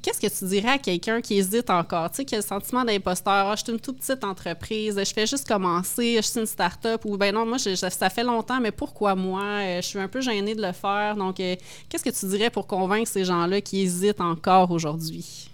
Qu'est-ce 0.03 0.21
que 0.21 0.27
tu 0.27 0.45
dirais 0.47 0.71
à 0.71 0.79
quelqu'un 0.79 1.21
qui 1.21 1.39
hésite 1.39 1.71
encore, 1.71 2.11
tu 2.11 2.17
sais, 2.17 2.25
qui 2.25 2.35
a 2.35 2.39
le 2.39 2.45
sentiment 2.45 2.85
d'imposteur, 2.85 3.51
ah, 3.51 3.55
je 3.57 3.63
suis 3.63 3.73
une 3.73 3.79
toute 3.79 3.99
petite 3.99 4.25
entreprise, 4.25 4.99
je 4.99 5.13
fais 5.15 5.27
juste 5.27 5.47
commencer, 5.47 6.17
je 6.17 6.23
suis 6.23 6.41
une 6.41 6.47
start-up, 6.47 7.05
ou 7.05 7.17
ben 7.17 7.33
non, 7.33 7.47
moi, 7.47 7.59
ça 7.59 8.11
fait 8.11 8.25
longtemps, 8.25 8.61
mais 8.61 8.73
pourquoi 8.73 9.15
moi? 9.15 9.43
Euh, 9.43 9.77
je 9.81 9.87
suis 9.87 10.01
un 10.01 10.09
peu 10.09 10.21
gênée 10.21 10.57
de 10.57 10.63
le 10.63 10.73
faire. 10.73 11.15
Donc, 11.15 11.39
euh, 11.39 11.55
qu'est-ce 11.89 12.03
que 12.03 12.11
tu 12.11 12.27
dirais 12.27 12.51
pour 12.51 12.67
convaincre 12.67 13.09
ces 13.09 13.25
gens-là 13.25 13.61
qui 13.61 13.83
hésitent 13.83 14.21
encore 14.21 14.73
aujourd'hui? 14.73 15.49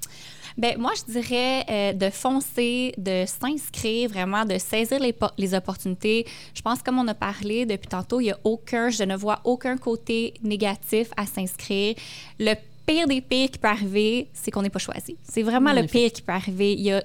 Bien, 0.59 0.77
moi, 0.77 0.91
je 0.97 1.13
dirais 1.13 1.65
euh, 1.71 1.93
de 1.93 2.11
foncer, 2.11 2.93
de 2.99 3.25
s'inscrire, 3.27 4.09
vraiment, 4.09 4.45
de 4.45 4.59
saisir 4.59 4.99
les, 4.99 5.55
opportunités. 5.55 6.27
Je 6.53 6.63
pense, 6.63 6.83
comme 6.83 6.99
on 6.99 7.07
a 7.07 7.15
parlé 7.15 7.65
depuis 7.65 7.87
tantôt, 7.87 8.19
il 8.19 8.25
n'y 8.25 8.33
a 8.33 8.39
aucun, 8.43 8.91
je 8.91 9.05
ne 9.05 9.15
vois 9.15 9.41
aucun 9.45 9.77
côté 9.77 10.35
négatif 10.43 11.11
à 11.17 11.27
s'inscrire. 11.27 11.95
Le 12.41 12.55
pire 12.89 13.07
des 13.07 13.21
pires 13.21 13.51
qui 13.51 13.59
peut 13.59 13.69
arriver, 13.69 14.29
c'est 14.33 14.51
qu'on 14.51 14.63
n'est 14.63 14.71
pas 14.71 14.79
choisi. 14.79 15.17
C'est 15.23 15.43
vraiment 15.43 15.73
le 15.73 15.87
pire 15.87 16.11
qui 16.11 16.23
peut 16.23 16.33
arriver. 16.33 16.73
Il 16.73 16.81
y 16.81 16.93
a 16.93 17.05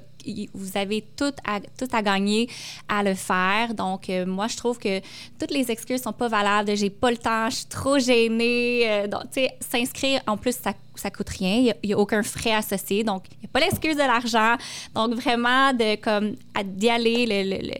vous 0.53 0.77
avez 0.77 1.03
tout 1.15 1.33
à, 1.45 1.59
tout 1.59 1.87
à 1.91 2.01
gagner 2.01 2.49
à 2.87 3.03
le 3.03 3.13
faire. 3.13 3.73
Donc, 3.73 4.09
euh, 4.09 4.25
moi, 4.25 4.47
je 4.47 4.57
trouve 4.57 4.77
que 4.77 4.99
toutes 5.39 5.51
les 5.51 5.71
excuses 5.71 6.01
sont 6.01 6.13
pas 6.13 6.27
valables. 6.27 6.75
J'ai 6.75 6.89
pas 6.89 7.11
le 7.11 7.17
temps, 7.17 7.49
je 7.49 7.57
suis 7.57 7.65
trop 7.65 7.99
gênée. 7.99 8.83
Euh, 8.85 9.07
donc, 9.07 9.23
tu 9.31 9.41
sais, 9.41 9.57
s'inscrire, 9.59 10.21
en 10.27 10.37
plus, 10.37 10.55
ça, 10.55 10.73
ça 10.95 11.09
coûte 11.09 11.29
rien. 11.29 11.73
Il 11.83 11.87
n'y 11.87 11.93
a, 11.93 11.97
aucun 11.97 12.23
frais 12.23 12.53
associé. 12.53 13.03
Donc, 13.03 13.23
il 13.31 13.39
n'y 13.39 13.45
a 13.45 13.49
pas 13.51 13.59
l'excuse 13.59 13.95
de 13.95 14.01
l'argent. 14.01 14.55
Donc, 14.93 15.13
vraiment, 15.13 15.73
de, 15.73 15.95
comme, 15.95 16.35
d'y 16.63 16.89
aller, 16.89 17.25
le, 17.25 17.55
le, 17.55 17.71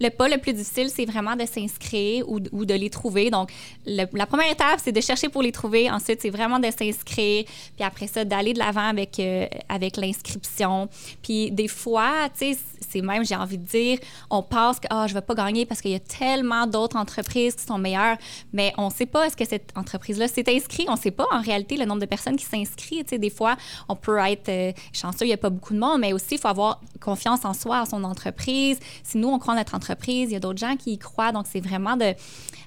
le, 0.00 0.08
pas 0.10 0.28
le 0.28 0.38
plus 0.38 0.52
difficile, 0.52 0.88
c'est 0.88 1.04
vraiment 1.04 1.36
de 1.36 1.46
s'inscrire 1.46 2.28
ou, 2.28 2.40
ou, 2.52 2.64
de 2.64 2.74
les 2.74 2.90
trouver. 2.90 3.30
Donc, 3.30 3.50
la 3.86 4.26
première 4.26 4.50
étape, 4.50 4.80
c'est 4.82 4.92
de 4.92 5.00
chercher 5.00 5.28
pour 5.28 5.42
les 5.42 5.52
trouver. 5.52 5.90
Ensuite, 5.90 6.20
c'est 6.20 6.30
vraiment 6.30 6.58
de 6.58 6.70
s'inscrire. 6.70 7.44
Puis 7.76 7.84
après 7.84 8.06
ça, 8.06 8.24
d'aller 8.24 8.52
de 8.52 8.58
l'avant 8.58 8.88
avec, 8.88 9.18
euh, 9.18 9.46
avec 9.68 9.96
l'inscription. 9.96 10.88
Puis 11.22 11.50
des 11.50 11.68
fois, 11.72 12.28
tu 12.38 12.54
sais, 12.54 12.58
c'est 12.92 13.00
même, 13.00 13.24
j'ai 13.24 13.36
envie 13.36 13.58
de 13.58 13.66
dire, 13.66 13.98
on 14.30 14.42
pense 14.42 14.78
que 14.78 14.86
oh, 14.92 15.04
je 15.06 15.14
ne 15.14 15.18
vais 15.18 15.22
pas 15.22 15.34
gagner 15.34 15.66
parce 15.66 15.80
qu'il 15.80 15.92
y 15.92 15.96
a 15.96 16.00
tellement 16.00 16.66
d'autres 16.66 16.96
entreprises 16.96 17.54
qui 17.54 17.64
sont 17.64 17.78
meilleures, 17.78 18.16
mais 18.52 18.72
on 18.76 18.86
ne 18.86 18.92
sait 18.92 19.06
pas 19.06 19.26
est-ce 19.26 19.36
que 19.36 19.44
cette 19.44 19.72
entreprise-là 19.76 20.28
s'est 20.28 20.44
inscrite. 20.48 20.88
On 20.88 20.94
ne 20.94 20.98
sait 20.98 21.10
pas 21.10 21.26
en 21.32 21.40
réalité 21.40 21.76
le 21.76 21.84
nombre 21.84 22.00
de 22.00 22.06
personnes 22.06 22.36
qui 22.36 22.44
s'inscrivent. 22.44 23.04
Tu 23.04 23.10
sais, 23.10 23.18
des 23.18 23.30
fois, 23.30 23.56
on 23.88 23.96
peut 23.96 24.18
être 24.18 24.48
euh, 24.48 24.72
chanceux, 24.92 25.24
il 25.24 25.28
n'y 25.28 25.34
a 25.34 25.38
pas 25.38 25.50
beaucoup 25.50 25.74
de 25.74 25.78
monde, 25.78 26.00
mais 26.00 26.12
aussi, 26.12 26.34
il 26.34 26.38
faut 26.38 26.48
avoir 26.48 26.80
confiance 27.00 27.44
en 27.44 27.54
soi, 27.54 27.80
en 27.80 27.86
son 27.86 28.04
entreprise. 28.04 28.78
Si 29.02 29.18
nous, 29.18 29.28
on 29.28 29.38
croit 29.38 29.54
en 29.54 29.56
notre 29.56 29.74
entreprise, 29.74 30.30
il 30.30 30.34
y 30.34 30.36
a 30.36 30.40
d'autres 30.40 30.60
gens 30.60 30.76
qui 30.76 30.92
y 30.92 30.98
croient. 30.98 31.32
Donc, 31.32 31.46
c'est 31.50 31.60
vraiment 31.60 31.96
de 31.96 32.14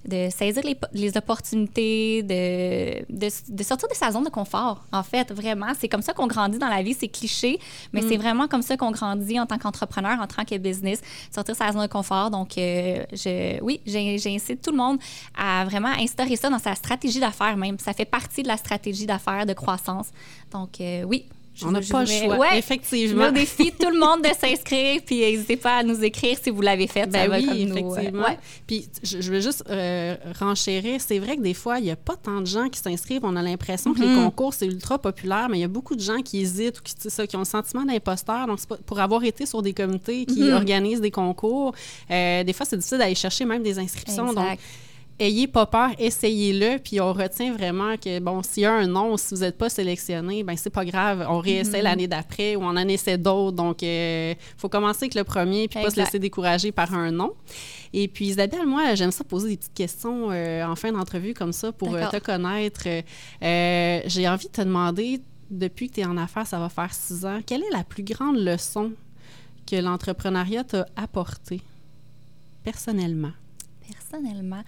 de 0.08 0.30
saisir 0.30 0.64
les, 0.64 0.78
les 0.94 1.18
opportunités, 1.18 2.22
de, 2.22 3.06
de, 3.12 3.28
de, 3.50 3.64
sortir 3.64 3.90
de 3.90 3.96
sa 3.96 4.12
zone 4.12 4.24
de 4.24 4.30
confort, 4.30 4.86
en 4.92 5.04
fait, 5.04 5.32
vraiment. 5.32 5.74
C'est 5.80 5.90
comme 5.90 6.02
ça 6.02 6.14
qu'on 6.14 6.28
grandit 6.28 6.60
dans 6.60 6.70
la 6.70 6.84
vie, 6.84 6.94
c'est 6.94 7.08
cliché, 7.08 7.60
mais 7.92 8.02
c'est 8.02 8.18
mm. 8.18 8.22
vraiment 8.22 8.48
comme 8.48 8.62
ça 8.62 8.78
qu'on 8.78 8.92
en 9.04 9.46
tant 9.46 9.58
qu'entrepreneur, 9.58 10.20
en 10.20 10.28
tant 10.28 10.44
que 10.44 10.58
business, 10.58 11.02
sortir 11.32 11.56
sa 11.56 11.72
zone 11.72 11.84
de 11.84 11.88
confort. 11.88 12.30
Donc, 12.30 12.58
euh, 12.58 13.04
je, 13.12 13.62
oui, 13.62 13.82
j'incite 13.86 14.62
tout 14.62 14.72
le 14.72 14.78
monde 14.78 15.00
à 15.38 15.66
vraiment 15.66 15.94
instaurer 16.00 16.36
ça 16.36 16.50
dans 16.50 16.60
sa 16.60 16.76
stratégie 16.76 17.20
d'affaires 17.20 17.58
même. 17.58 17.80
Ça 17.80 17.94
fait 17.94 18.06
partie 18.06 18.44
de 18.44 18.48
la 18.48 18.58
stratégie 18.58 19.06
d'affaires, 19.06 19.46
de 19.46 19.54
croissance. 19.54 20.10
Donc, 20.52 20.80
euh, 20.82 21.04
oui, 21.04 21.26
on 21.64 21.72
n'a 21.72 21.82
pas 21.82 22.02
le 22.02 22.08
choix, 22.08 22.56
effectivement. 22.56 23.28
Je 23.28 23.34
défie 23.34 23.72
tout 23.72 23.90
le 23.90 24.00
monde 24.00 24.22
de 24.22 24.30
s'inscrire, 24.40 25.02
puis 25.06 25.20
n'hésitez 25.20 25.58
pas 25.58 25.78
à 25.78 25.84
nous 25.84 26.04
écrire 26.04 26.38
si 26.42 26.50
vous 26.50 26.62
l'avez 26.62 26.88
fait. 26.88 27.08
Ben 27.08 27.30
oui, 27.32 27.68
effectivement. 27.70 28.26
Puis 28.68 28.88
je, 29.04 29.32
veux 29.32 29.40
juste 29.40 29.64
euh, 29.70 30.16
renchérir. 30.40 31.00
C'est 31.00 31.20
vrai 31.20 31.38
que 31.38 31.42
des 31.42 31.54
fois, 31.54 31.80
il 31.80 31.86
n'y 31.86 31.92
a 31.92 31.96
pas 31.96 32.16
tant 32.16 32.42
de 32.42 32.46
gens 32.46 32.70
qui 32.70 32.80
s'inscrivent. 32.80 33.22
On 33.24 33.36
a 33.36 33.42
l'impression 33.42 33.94
que 33.94 34.00
les 34.00 34.08
mm-hmm. 34.08 34.24
concours, 34.24 34.54
c'est 34.54 34.66
ultra 34.66 35.00
populaire, 35.00 35.48
mais 35.50 35.58
il 35.58 35.62
y 35.62 35.66
a 35.66 35.70
beaucoup 35.70 35.96
de 35.96 36.02
gens 36.02 36.22
qui 36.22 36.42
hésitent 36.42 36.80
ou 36.80 36.84
qui, 36.84 36.94
ça, 36.98 37.28
qui 37.28 37.36
ont 37.36 37.40
le 37.40 37.46
sentiment 37.46 37.84
d'imposteur. 37.84 38.48
Donc, 38.48 38.60
pour 38.86 39.00
avoir 39.00 39.24
été 39.24 39.46
sur 39.46 39.62
des 39.62 39.74
comités 39.74 40.26
qui 40.26 40.42
mm-hmm. 40.42 40.54
organisent 40.54 41.02
des 41.02 41.12
concours, 41.12 41.74
euh, 42.12 42.44
des 42.44 42.54
fois, 42.54 42.66
c'est 42.66 42.78
difficile 42.78 42.98
d'aller 42.98 43.16
chercher 43.16 43.46
même 43.46 43.64
des 43.64 43.80
inscriptions. 43.80 44.34
Donc, 44.34 44.60
ayez 45.20 45.48
pas 45.48 45.66
peur, 45.66 45.92
essayez-le, 45.98 46.78
puis 46.78 47.00
on 47.00 47.14
retient 47.14 47.54
vraiment 47.54 47.96
que, 47.96 48.20
bon, 48.20 48.44
s'il 48.44 48.64
y 48.64 48.66
a 48.66 48.74
un 48.74 48.88
nom, 48.88 49.16
si 49.18 49.34
vous 49.34 49.42
n'êtes 49.42 49.58
pas 49.58 49.70
sélectionné, 49.70 50.44
ben 50.44 50.58
c'est 50.58 50.70
pas 50.70 50.84
grave, 50.84 51.26
on 51.30 51.40
réessaie 51.40 51.80
mm-hmm. 51.80 51.84
l'année 51.84 52.08
d'après 52.08 52.56
ou 52.56 52.64
on 52.64 52.70
en 52.70 52.88
essaie 52.88 53.18
d'autres. 53.18 53.56
Donc, 53.56 53.82
il 53.82 53.88
euh, 53.88 54.34
faut 54.58 54.68
commencer 54.68 55.06
avec 55.06 55.16
le 55.16 55.24
premier, 55.24 55.68
puis 55.68 55.82
pas 55.82 55.90
se 55.90 55.96
laisser 55.96 56.20
décourager 56.20 56.72
par 56.72 56.94
un 56.94 57.12
nom. 57.12 57.34
Et 57.94 58.08
puis, 58.08 58.26
Isabelle, 58.26 58.66
moi, 58.66 58.96
j'aime 58.96 59.12
ça 59.12 59.24
poser 59.24 59.50
des 59.50 59.58
petites 59.58 59.74
questions 59.74 60.32
euh, 60.32 60.66
en 60.66 60.76
fin 60.76 60.92
d'entrevue 60.92 61.34
comme 61.34 61.54
ça 61.54 61.72
pour 61.72 61.96
euh, 61.96 62.10
te 62.10 62.18
connaître. 62.18 62.84
J'ai 63.42 64.28
envie 64.28 64.48
de 64.48 64.52
te 64.52 64.62
demander, 64.62 65.22
depuis 65.50 65.90
que 65.90 65.96
tu 65.96 66.02
es 66.02 66.06
en 66.06 66.18
affaires, 66.18 66.48
ça 66.48 66.60
va 66.60 66.68
faire 66.68 66.94
six 66.94 67.26
ans, 67.26 67.40
quelle 67.46 67.62
est 67.62 67.72
la 67.72 67.84
plus 67.84 68.04
grande 68.04 68.38
leçon 68.38 68.92
que 69.66 69.78
l'entrepreneuriat 69.78 70.66
t'a 70.66 70.86
apportée 70.98 71.62
personnellement? 72.64 73.32
Personnellement, 74.10 74.62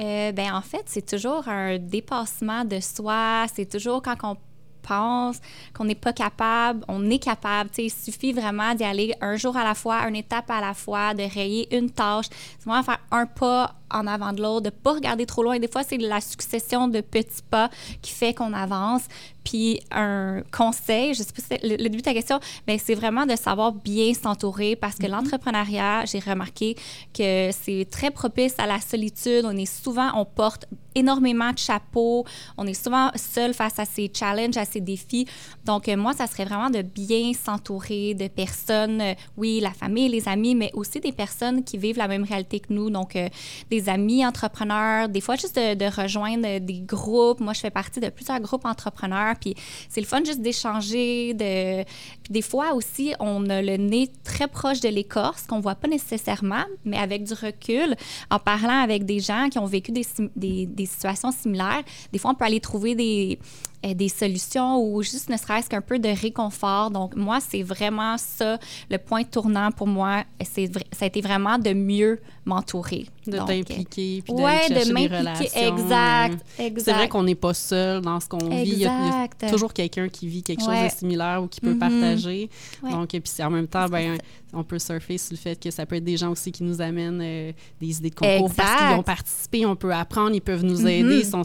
euh, 0.00 0.32
ben 0.32 0.52
en 0.52 0.62
fait, 0.62 0.82
c'est 0.86 1.06
toujours 1.06 1.46
un 1.48 1.78
dépassement 1.78 2.64
de 2.64 2.80
soi. 2.80 3.46
C'est 3.54 3.70
toujours 3.70 4.02
quand 4.02 4.16
on 4.22 4.36
pense 4.82 5.40
qu'on 5.74 5.84
n'est 5.84 5.94
pas 5.94 6.12
capable, 6.12 6.84
on 6.88 7.08
est 7.10 7.18
capable. 7.18 7.70
il 7.78 7.90
suffit 7.90 8.32
vraiment 8.32 8.74
d'y 8.74 8.84
aller 8.84 9.14
un 9.20 9.36
jour 9.36 9.56
à 9.56 9.64
la 9.64 9.74
fois, 9.74 10.08
une 10.08 10.16
étape 10.16 10.50
à 10.50 10.60
la 10.60 10.74
fois, 10.74 11.14
de 11.14 11.22
rayer 11.22 11.74
une 11.76 11.90
tâche. 11.90 12.26
C'est 12.58 12.64
vraiment 12.64 12.82
faire 12.82 12.98
un 13.10 13.26
pas 13.26 13.74
en 13.90 14.06
avant 14.06 14.32
de 14.32 14.42
l'autre, 14.42 14.62
de 14.62 14.66
ne 14.66 14.82
pas 14.82 14.92
regarder 14.92 15.26
trop 15.26 15.42
loin. 15.42 15.58
Des 15.58 15.68
fois, 15.68 15.82
c'est 15.82 15.98
la 15.98 16.20
succession 16.20 16.88
de 16.88 17.00
petits 17.00 17.42
pas 17.50 17.70
qui 18.02 18.12
fait 18.12 18.34
qu'on 18.34 18.52
avance. 18.52 19.02
Puis 19.44 19.80
un 19.90 20.42
conseil, 20.52 21.14
je 21.14 21.22
sais 21.22 21.32
pas 21.32 21.40
si 21.40 21.48
c'est 21.48 21.62
le, 21.62 21.76
le 21.76 21.88
début 21.88 21.98
de 21.98 22.02
ta 22.02 22.12
question, 22.12 22.38
mais 22.66 22.78
c'est 22.78 22.94
vraiment 22.94 23.26
de 23.26 23.36
savoir 23.36 23.72
bien 23.72 24.12
s'entourer 24.14 24.76
parce 24.76 24.96
que 24.96 25.06
l'entrepreneuriat, 25.06 26.04
j'ai 26.04 26.18
remarqué 26.18 26.76
que 27.14 27.50
c'est 27.52 27.86
très 27.90 28.10
propice 28.10 28.54
à 28.58 28.66
la 28.66 28.80
solitude. 28.80 29.44
On 29.44 29.56
est 29.56 29.66
souvent, 29.66 30.10
on 30.14 30.24
porte 30.24 30.66
énormément 30.94 31.52
de 31.52 31.58
chapeaux. 31.58 32.24
On 32.56 32.66
est 32.66 32.74
souvent 32.74 33.10
seul 33.14 33.54
face 33.54 33.78
à 33.78 33.84
ces 33.84 34.10
challenges, 34.12 34.56
à 34.56 34.64
ces 34.64 34.80
défis. 34.80 35.26
Donc, 35.64 35.88
euh, 35.88 35.96
moi, 35.96 36.12
ça 36.12 36.26
serait 36.26 36.44
vraiment 36.44 36.70
de 36.70 36.82
bien 36.82 37.32
s'entourer 37.32 38.14
de 38.14 38.28
personnes, 38.28 39.00
euh, 39.00 39.14
oui, 39.36 39.60
la 39.60 39.72
famille, 39.72 40.08
les 40.08 40.28
amis, 40.28 40.54
mais 40.54 40.70
aussi 40.74 41.00
des 41.00 41.12
personnes 41.12 41.64
qui 41.64 41.78
vivent 41.78 41.98
la 41.98 42.08
même 42.08 42.24
réalité 42.24 42.60
que 42.60 42.72
nous. 42.72 42.90
Donc, 42.90 43.16
euh, 43.16 43.28
des 43.70 43.79
amis 43.88 44.26
entrepreneurs, 44.26 45.08
des 45.08 45.20
fois 45.20 45.36
juste 45.36 45.56
de, 45.56 46.00
rejoindre 46.02 46.58
des 46.58 46.80
groupes. 46.80 47.40
Moi, 47.40 47.52
je 47.52 47.60
fais 47.60 47.70
partie 47.70 48.00
de 48.00 48.08
plusieurs 48.08 48.40
groupes 48.40 48.64
entrepreneurs, 48.64 49.34
puis 49.40 49.54
c'est 49.88 50.00
le 50.00 50.06
fun 50.06 50.22
juste 50.24 50.40
d'échanger. 50.40 51.34
De... 51.34 51.84
Puis 52.22 52.32
des 52.32 52.42
fois 52.42 52.74
aussi, 52.74 53.14
on 53.20 53.48
a 53.48 53.62
le 53.62 53.76
nez 53.76 54.10
très 54.24 54.48
proche 54.48 54.80
de 54.80 54.88
l'écorce, 54.88 55.46
qu'on 55.46 55.60
voit 55.60 55.74
pas 55.74 55.88
nécessairement, 55.88 56.64
mais 56.84 56.98
avec 56.98 57.24
du 57.24 57.34
recul, 57.34 57.94
en 58.30 58.38
parlant 58.38 58.82
avec 58.82 59.04
des 59.04 59.20
gens 59.20 59.48
qui 59.50 59.58
ont 59.58 59.66
vécu 59.66 59.92
des, 59.92 60.06
des, 60.36 60.66
des 60.66 60.86
situations 60.86 61.32
similaires, 61.32 61.82
des 62.12 62.18
fois, 62.18 62.32
on 62.32 62.34
peut 62.34 62.44
aller 62.44 62.60
trouver 62.60 62.94
des, 62.94 63.38
des 63.82 64.08
solutions 64.08 64.78
ou 64.78 65.02
juste 65.02 65.28
ne 65.30 65.36
serait-ce 65.36 65.68
qu'un 65.68 65.80
peu 65.80 65.98
de 65.98 66.08
réconfort. 66.08 66.90
Donc, 66.90 67.16
moi, 67.16 67.38
c'est 67.40 67.62
vraiment 67.62 68.16
ça, 68.18 68.58
le 68.90 68.98
point 68.98 69.24
tournant 69.24 69.70
pour 69.72 69.86
moi. 69.86 70.24
C'est 70.42 70.70
ça 70.92 71.04
a 71.04 71.06
été 71.06 71.20
vraiment 71.20 71.58
de 71.58 71.72
mieux 71.72 72.20
m'entourer. 72.44 73.06
De 73.26 73.36
Donc, 73.38 73.48
t'impliquer, 73.48 74.22
puis 74.22 74.32
ouais, 74.32 74.68
d'aller 74.68 74.84
chercher 74.84 74.92
de 74.92 75.08
des 75.08 75.16
relations. 75.18 75.44
Exact, 75.76 76.44
euh, 76.58 76.62
exact. 76.66 76.80
C'est 76.84 76.92
vrai 76.92 77.08
qu'on 77.08 77.22
n'est 77.22 77.34
pas 77.34 77.54
seul 77.54 78.00
dans 78.00 78.18
ce 78.18 78.28
qu'on 78.28 78.38
vit. 78.48 78.62
Il 78.70 78.78
y, 78.78 78.86
a, 78.86 78.98
il 79.00 79.06
y 79.06 79.10
a 79.12 79.24
Exact. 79.24 79.50
toujours 79.50 79.72
quelqu'un 79.72 80.08
qui 80.08 80.26
vit 80.26 80.42
quelque 80.42 80.60
chose 80.62 80.74
de 80.82 80.88
similaire 80.88 81.42
ou 81.42 81.46
qui 81.46 81.60
peut 81.60 81.72
Mhm. 81.72 81.78
partager. 81.78 82.50
Ouais. 82.82 82.90
Donc, 82.90 83.14
et 83.14 83.20
puis 83.20 83.30
en 83.42 83.50
même 83.50 83.66
temps, 83.68 83.86
ben, 83.88 84.18
on 84.52 84.64
peut 84.64 84.78
surfer 84.78 85.16
sur 85.18 85.32
le 85.34 85.36
fait 85.38 85.60
que 85.62 85.70
ça 85.70 85.86
peut 85.86 85.96
être 85.96 86.04
des 86.04 86.16
gens 86.16 86.30
aussi 86.30 86.50
qui 86.50 86.64
nous 86.64 86.80
amènent 86.80 87.20
euh, 87.22 87.52
des 87.80 87.98
idées 87.98 88.10
de 88.10 88.14
concours 88.14 88.52
parce 88.54 88.68
Exact. 88.72 88.88
qu'ils 88.88 88.98
ont 88.98 89.02
participé, 89.02 89.66
on 89.66 89.76
peut 89.76 89.92
apprendre, 89.94 90.34
ils 90.34 90.40
peuvent 90.40 90.64
nous 90.64 90.80
Mhm. 90.80 90.88
aider. 90.88 91.24
Si 91.24 91.34
on 91.34 91.42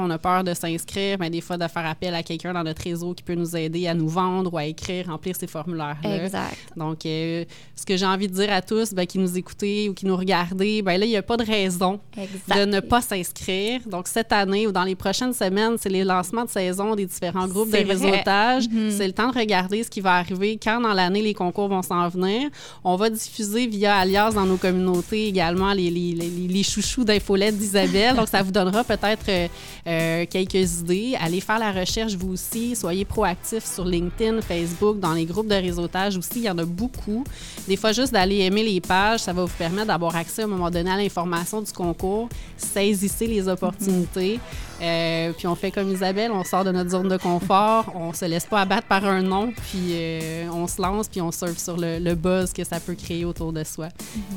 on 0.00 0.10
a 0.10 0.18
peur 0.18 0.44
de 0.44 0.54
s'inscrire, 0.54 1.16
mais 1.18 1.28
des 1.28 1.40
fois 1.40 1.56
de 1.60 1.68
faire 1.68 1.86
appel 1.86 2.14
à 2.14 2.22
quelqu'un 2.22 2.52
dans 2.52 2.64
notre 2.64 2.82
réseau 2.82 3.14
qui 3.14 3.22
peut 3.22 3.34
nous 3.34 3.56
aider 3.56 3.86
à 3.86 3.94
nous 3.94 4.08
vendre 4.08 4.52
ou 4.52 4.58
à 4.58 4.64
écrire, 4.64 5.06
remplir 5.06 5.36
ces 5.36 5.46
formulaires-là. 5.46 6.24
Exact. 6.24 6.56
Donc, 6.76 7.06
euh, 7.06 7.44
ce 7.76 7.86
que 7.86 7.96
j'ai 7.96 8.06
envie 8.06 8.28
de 8.28 8.34
dire 8.34 8.52
à 8.52 8.62
tous 8.62 8.92
ben, 8.92 9.06
qui 9.06 9.18
nous 9.18 9.38
écoutez 9.38 9.88
ou 9.88 9.94
qui 9.94 10.06
nous 10.06 10.16
regardez, 10.16 10.82
ben 10.82 10.98
là, 10.98 11.06
il 11.06 11.10
n'y 11.10 11.16
a 11.16 11.22
pas 11.22 11.36
de 11.36 11.44
raison 11.44 12.00
Exact. 12.16 12.58
de 12.58 12.64
ne 12.64 12.80
pas 12.80 13.00
s'inscrire. 13.00 13.80
Donc, 13.86 14.08
cette 14.08 14.32
année 14.32 14.66
ou 14.66 14.72
dans 14.72 14.84
les 14.84 14.94
prochaines 14.94 15.32
semaines, 15.32 15.76
c'est 15.78 15.88
les 15.88 16.04
lancements 16.04 16.44
de 16.44 16.50
saison 16.50 16.94
des 16.94 17.06
différents 17.06 17.46
groupes 17.46 17.70
de 17.70 17.78
vrai. 17.78 17.94
réseautage. 17.94 18.68
Mhm. 18.68 18.90
C'est 18.90 19.06
le 19.06 19.12
temps 19.12 19.30
de 19.30 19.38
regarder 19.38 19.82
ce 19.82 19.90
qui 19.90 20.00
va 20.00 20.14
arriver 20.16 20.58
quand 20.62 20.80
dans 20.80 20.92
l'année 20.94 21.22
les 21.22 21.34
concours 21.34 21.68
vont 21.68 21.82
s'en 21.82 22.08
venir. 22.08 22.50
On 22.84 22.96
va 22.96 23.10
diffuser 23.10 23.66
via 23.66 23.96
Alias 23.96 24.32
dans 24.32 24.46
nos 24.46 24.56
communautés 24.56 25.26
également 25.26 25.72
les, 25.72 25.90
les, 25.90 26.12
les, 26.14 26.28
les 26.48 26.62
chouchous 26.62 27.04
d'infolettes 27.04 27.56
d'Isabelle. 27.56 28.16
Donc, 28.16 28.28
ça 28.28 28.42
vous 28.42 28.52
donnera 28.52 28.84
peut-être 28.84 29.28
euh, 29.28 29.48
euh, 29.86 30.26
quelques 30.28 30.80
idées. 30.80 31.16
Allez 31.20 31.40
faire 31.50 31.58
la 31.58 31.72
recherche 31.72 32.14
vous 32.14 32.32
aussi. 32.32 32.76
Soyez 32.76 33.04
proactifs 33.04 33.64
sur 33.64 33.84
LinkedIn, 33.84 34.40
Facebook, 34.40 35.00
dans 35.00 35.14
les 35.14 35.24
groupes 35.24 35.48
de 35.48 35.54
réseautage 35.54 36.16
aussi. 36.16 36.36
Il 36.36 36.44
y 36.44 36.50
en 36.50 36.58
a 36.58 36.64
beaucoup. 36.64 37.24
Des 37.66 37.76
fois, 37.76 37.90
juste 37.90 38.12
d'aller 38.12 38.38
aimer 38.38 38.62
les 38.62 38.80
pages, 38.80 39.20
ça 39.20 39.32
va 39.32 39.44
vous 39.44 39.56
permettre 39.58 39.88
d'avoir 39.88 40.14
accès 40.14 40.42
à 40.42 40.44
un 40.44 40.48
moment 40.48 40.70
donné 40.70 40.90
à 40.90 40.96
l'information 40.96 41.60
du 41.60 41.72
concours. 41.72 42.28
Saisissez 42.56 43.26
les 43.26 43.48
opportunités. 43.48 44.38
Euh, 44.80 45.32
puis 45.36 45.48
on 45.48 45.56
fait 45.56 45.72
comme 45.72 45.90
Isabelle, 45.90 46.30
on 46.30 46.44
sort 46.44 46.64
de 46.64 46.70
notre 46.70 46.90
zone 46.90 47.08
de 47.08 47.16
confort, 47.16 47.92
on 47.94 48.12
se 48.12 48.24
laisse 48.24 48.46
pas 48.46 48.60
abattre 48.60 48.86
par 48.86 49.04
un 49.04 49.20
nom, 49.20 49.52
puis 49.52 49.90
euh, 49.90 50.48
on 50.52 50.66
se 50.66 50.80
lance, 50.80 51.06
puis 51.08 51.20
on 51.20 51.32
surfe 51.32 51.58
sur 51.58 51.76
le, 51.76 51.98
le 51.98 52.14
buzz 52.14 52.52
que 52.52 52.64
ça 52.64 52.80
peut 52.80 52.94
créer 52.94 53.24
autour 53.26 53.52
de 53.52 53.62
soi. 53.64 53.88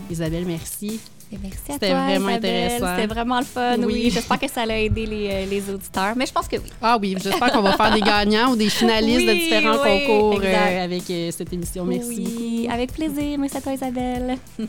Isabelle, 0.09 0.45
merci. 0.45 0.99
Et 1.33 1.37
Merci 1.41 1.57
à 1.69 1.73
C'était 1.73 1.89
toi, 1.89 2.05
vraiment 2.05 2.29
Isabelle. 2.29 2.63
intéressant. 2.63 2.95
C'était 2.95 3.07
vraiment 3.13 3.39
le 3.39 3.45
fun, 3.45 3.77
oui. 3.79 3.85
Oui. 3.85 4.09
J'espère 4.13 4.39
que 4.39 4.47
ça 4.47 4.61
a 4.61 4.67
aidé 4.77 5.05
les, 5.07 5.29
euh, 5.31 5.45
les 5.47 5.69
auditeurs, 5.73 6.13
mais 6.15 6.25
je 6.27 6.31
pense 6.31 6.47
que 6.47 6.57
oui. 6.57 6.69
Ah 6.81 6.97
oui, 7.01 7.15
j'espère 7.21 7.51
qu'on 7.51 7.61
va 7.61 7.73
faire 7.73 7.91
des 7.93 8.01
gagnants 8.01 8.51
ou 8.51 8.55
des 8.55 8.69
finalistes 8.69 9.27
de 9.27 9.33
différents 9.33 9.81
oui, 9.83 10.05
concours 10.05 10.41
euh, 10.43 10.83
avec 10.83 11.09
euh, 11.09 11.31
cette 11.31 11.51
émission. 11.51 11.85
Merci 11.85 12.07
oui, 12.09 12.61
beaucoup. 12.61 12.73
avec 12.73 12.93
plaisir. 12.93 13.39
Merci 13.39 13.57
à 13.57 13.61
toi, 13.61 13.73
Isabelle. 13.73 14.37